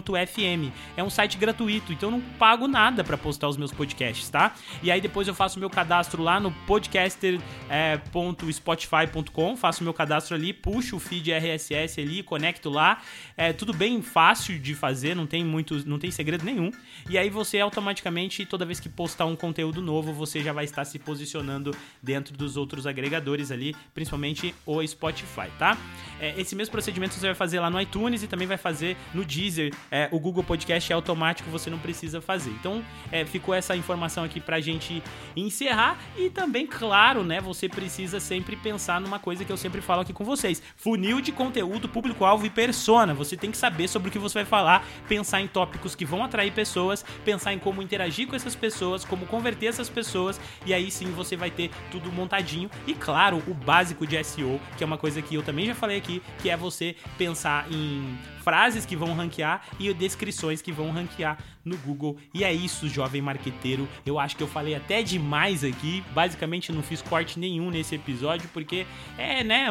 castbox.fm. 0.01 0.73
É 0.97 1.03
um 1.03 1.11
site 1.11 1.37
gratuito, 1.37 1.93
então 1.93 2.09
eu 2.09 2.13
não 2.13 2.21
pago 2.39 2.67
nada 2.67 3.05
para 3.05 3.19
postar 3.19 3.49
os 3.49 3.57
meus 3.57 3.73
podcasts, 3.73 4.31
tá? 4.31 4.55
E 4.83 4.91
aí 4.91 5.01
depois 5.01 5.29
eu 5.29 5.35
faço 5.35 5.59
meu 5.59 5.71
cadastro 5.71 6.23
lá 6.23 6.39
no 6.41 6.51
podcaster.spotify.com, 6.67 9.53
é, 9.53 9.57
faço 9.57 9.85
meu 9.85 9.93
cadastro 9.93 10.35
ali, 10.35 10.53
puxo 10.53 10.97
o 10.97 11.01
feed 11.01 11.33
RSS 11.33 12.01
ali, 12.01 12.23
conecto 12.23 12.71
lá. 12.71 13.03
É 13.37 13.53
tudo 13.53 13.75
bem 13.75 14.01
fácil 14.03 14.59
de 14.59 14.75
fazer, 14.75 15.15
não 15.15 15.27
tem 15.27 15.45
muito, 15.45 15.87
não 15.89 15.99
tem 15.99 16.11
segredo 16.11 16.45
nenhum. 16.45 16.71
E 17.09 17.17
aí 17.19 17.29
você 17.29 17.61
automaticamente, 17.61 18.47
toda 18.47 18.65
vez 18.65 18.81
que 18.81 18.89
postar 18.89 19.27
um 19.27 19.37
conteúdo 19.37 19.83
novo, 19.83 20.13
você 20.13 20.43
já 20.43 20.53
vai 20.53 20.65
estar 20.65 20.85
se 20.85 20.99
posicionando 20.99 21.73
dentro 22.03 22.37
dos 22.37 22.57
outros 22.57 22.87
agregadores 22.87 23.51
ali, 23.51 23.75
principalmente 23.95 24.55
o 24.65 24.87
Spotify, 24.87 25.51
tá? 25.59 25.77
É, 26.21 26.41
esse 26.41 26.55
mesmo 26.55 26.71
procedimento 26.73 27.15
você 27.15 27.27
vai 27.27 27.35
fazer 27.35 27.59
lá 27.61 27.71
no 27.71 27.81
iTunes 27.81 28.23
e 28.23 28.27
também 28.27 28.47
vai 28.47 28.57
fazer 28.57 28.97
no 29.13 29.25
Deezer. 29.25 29.73
É, 29.91 30.09
o 30.11 30.19
Google 30.19 30.43
Podcast 30.43 30.93
é 30.93 30.95
automático, 30.95 31.51
você 31.51 31.71
não 31.71 31.79
precisa 31.79 32.21
fazer. 32.21 32.51
Então, 32.51 32.83
é, 33.11 33.25
ficou 33.25 33.55
essa 33.55 33.77
informação 33.77 34.25
aqui 34.25 34.41
pra 34.41 34.61
gente 34.61 35.03
encerrar. 35.37 35.99
E 36.17 36.31
também, 36.31 36.67
claro, 36.67 37.23
né, 37.23 37.41
você 37.41 37.69
precisa 37.69 38.21
sempre 38.21 38.57
pensar 38.57 39.01
numa 39.01 39.19
coisa 39.19 39.45
que 39.45 39.53
eu 39.53 39.57
sempre 39.57 39.81
falo 39.81 40.03
aqui 40.03 40.13
com 40.13 40.25
vocês: 40.25 40.63
funil 40.77 41.21
de 41.21 41.33
conteúdo, 41.33 41.89
público-alvo 41.89 42.47
e 42.47 42.51
persona. 42.51 43.15
Você 43.15 43.37
tem 43.37 43.51
que 43.51 43.57
saber 43.57 43.89
sobre 43.89 44.09
o 44.09 44.13
que 44.13 44.19
você 44.19 44.39
vai 44.41 44.45
falar, 44.45 44.85
pensar 45.09 45.41
em 45.41 45.49
tópicos 45.49 45.95
que 45.95 46.05
vão 46.05 46.25
atrair 46.25 46.53
pessoas, 46.53 47.05
pensar 47.25 47.53
em 47.53 47.59
como 47.59 47.83
interagir 47.83 48.27
com 48.27 48.37
essas 48.37 48.55
pessoas, 48.55 49.05
como 49.05 49.27
converter 49.27 49.67
essas 49.67 49.89
pessoas, 49.89 50.41
e 50.65 50.73
aí 50.73 50.91
sim 50.91 51.11
você 51.13 51.37
vai 51.37 51.51
ter 51.51 51.71
tudo 51.91 52.13
montadinho. 52.13 52.71
E 52.87 52.95
claro, 52.95 53.43
o 53.47 53.55
básico 53.55 54.07
de 54.07 54.23
SEO, 54.23 54.61
que 54.77 54.85
é 54.85 54.87
uma 54.87 54.99
coisa 54.99 55.23
que 55.23 55.35
eu 55.35 55.43
também 55.43 55.67
já 55.67 55.75
falei 55.75 55.99
aqui, 55.99 56.23
que 56.41 56.51
é 56.51 56.57
você 56.57 56.97
pensar 57.17 57.71
em 57.71 58.19
frases 58.43 58.85
que 58.85 58.97
vão 58.97 59.15
ranquear 59.15 59.63
e 59.79 59.93
descrições 59.95 60.61
que 60.61 60.73
vão 60.73 60.91
ranquear 60.91 61.39
no 61.65 61.77
Google. 61.79 62.17
E 62.35 62.45
é 62.45 62.53
isso, 62.53 62.89
jovem 62.89 63.23
marqueteiro. 63.23 63.89
Eu 64.05 64.19
acho 64.19 64.37
que 64.37 64.43
eu 64.43 64.49
falei 64.49 64.75
até 64.75 65.03
demais 65.03 65.65
aqui. 65.65 66.03
Basicamente 66.13 66.73
não 66.73 66.83
fiz 66.83 67.01
corte 67.01 67.39
nenhum 67.39 67.71
nesse 67.71 67.95
episódio 67.95 68.49
porque 68.53 68.87
é, 69.17 69.43
né, 69.45 69.71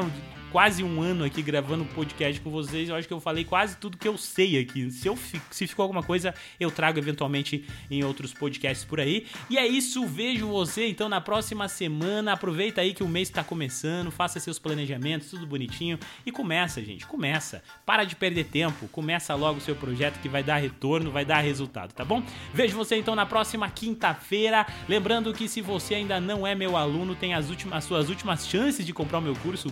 quase 0.52 0.84
um 0.84 1.02
ano 1.02 1.24
aqui 1.24 1.42
gravando 1.42 1.86
podcast 1.86 2.40
com 2.42 2.50
vocês. 2.50 2.90
Eu 2.90 2.96
acho 2.96 3.08
que 3.08 3.14
eu 3.14 3.20
falei 3.20 3.46
quase 3.46 3.78
tudo 3.78 3.98
que 3.98 4.08
eu 4.08 4.18
sei 4.18 4.60
aqui. 4.60 4.92
Se, 4.92 5.08
eu, 5.08 5.18
se 5.50 5.66
ficou 5.66 5.84
alguma 5.84 6.04
coisa, 6.04 6.36
eu 6.60 6.70
trago 6.70 7.00
eventualmente 7.00 7.66
em 7.90 8.04
outros 8.04 8.34
podcasts 8.34 8.84
por 8.84 9.00
aí. 9.00 9.26
E 9.50 9.58
é 9.58 9.66
isso, 9.66 10.06
vejo 10.06 10.48
você 10.48 10.88
então 10.88 11.08
na 11.08 11.22
próxima 11.22 11.68
semana. 11.68 12.34
Aproveita 12.34 12.82
aí 12.82 12.94
que 12.94 13.04
o 13.04 13.08
mês 13.08 13.30
está 13.30 13.44
começando, 13.44 14.12
faça 14.12 14.40
seus 14.40 14.60
planejamentos, 14.60 15.30
tudo 15.30 15.48
bonitinho. 15.48 15.98
E 16.26 16.32
começa, 16.32 16.84
gente, 16.84 17.08
começa. 17.08 17.64
Para 17.86 18.04
de 18.04 18.16
perder 18.16 18.46
tempo, 18.46 18.88
começa 18.90 19.34
logo 19.36 19.60
o 19.60 19.62
seu 19.62 19.76
projeto 19.76 20.20
que 20.20 20.28
vai 20.28 20.44
dar 20.44 20.58
retorno, 20.58 21.12
vai 21.12 21.24
dar 21.24 21.40
resultado, 21.40 21.94
tá 21.94 22.04
bom? 22.04 22.22
Vejo 22.54 22.76
você 22.76 22.98
então 22.98 23.16
na 23.16 23.26
próxima 23.26 23.70
quinta-feira. 23.70 24.66
Lembrando 24.88 25.34
que 25.34 25.48
se 25.48 25.62
você 25.62 25.96
ainda 25.96 26.20
não 26.20 26.46
é 26.46 26.54
meu 26.54 26.76
aluno, 26.76 27.16
tem 27.16 27.34
as, 27.34 27.50
últimas, 27.50 27.78
as 27.78 27.84
suas 27.86 28.10
últimas 28.10 28.48
chances 28.48 28.86
de 28.86 28.94
comprar 28.94 29.20
o 29.20 29.22
meu 29.22 29.36
curso, 29.36 29.70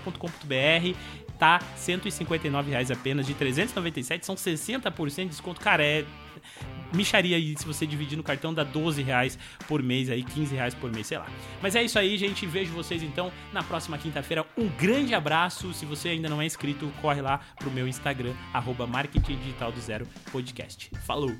grandesegredo.com.br. 0.00 0.98
Tá 1.38 1.58
159 1.74 2.70
reais 2.70 2.90
apenas, 2.90 3.26
de 3.26 3.32
397, 3.32 4.26
são 4.26 4.34
60% 4.34 5.22
de 5.22 5.28
desconto. 5.30 5.58
Cara, 5.58 5.82
é 5.82 6.04
micharia 6.92 7.34
aí, 7.34 7.54
se 7.56 7.64
você 7.64 7.86
dividir 7.86 8.16
no 8.16 8.22
cartão, 8.22 8.52
dá 8.52 8.62
12 8.62 9.02
reais 9.02 9.38
por 9.66 9.82
mês 9.82 10.10
aí, 10.10 10.22
15 10.22 10.54
reais 10.54 10.74
por 10.74 10.92
mês, 10.92 11.06
sei 11.06 11.16
lá. 11.16 11.26
Mas 11.62 11.74
é 11.74 11.82
isso 11.82 11.98
aí, 11.98 12.18
gente. 12.18 12.44
Vejo 12.44 12.74
vocês 12.74 13.02
então 13.02 13.32
na 13.54 13.62
próxima 13.62 13.96
quinta-feira. 13.96 14.44
Um 14.54 14.68
grande 14.68 15.14
abraço. 15.14 15.72
Se 15.72 15.86
você 15.86 16.10
ainda 16.10 16.28
não 16.28 16.42
é 16.42 16.44
inscrito, 16.44 16.92
corre 17.00 17.22
lá 17.22 17.40
pro 17.56 17.70
meu 17.70 17.88
Instagram, 17.88 18.34
arroba 18.52 18.86
do 18.86 19.80
Zero 19.80 20.06
Podcast. 20.30 20.90
Falou! 21.06 21.34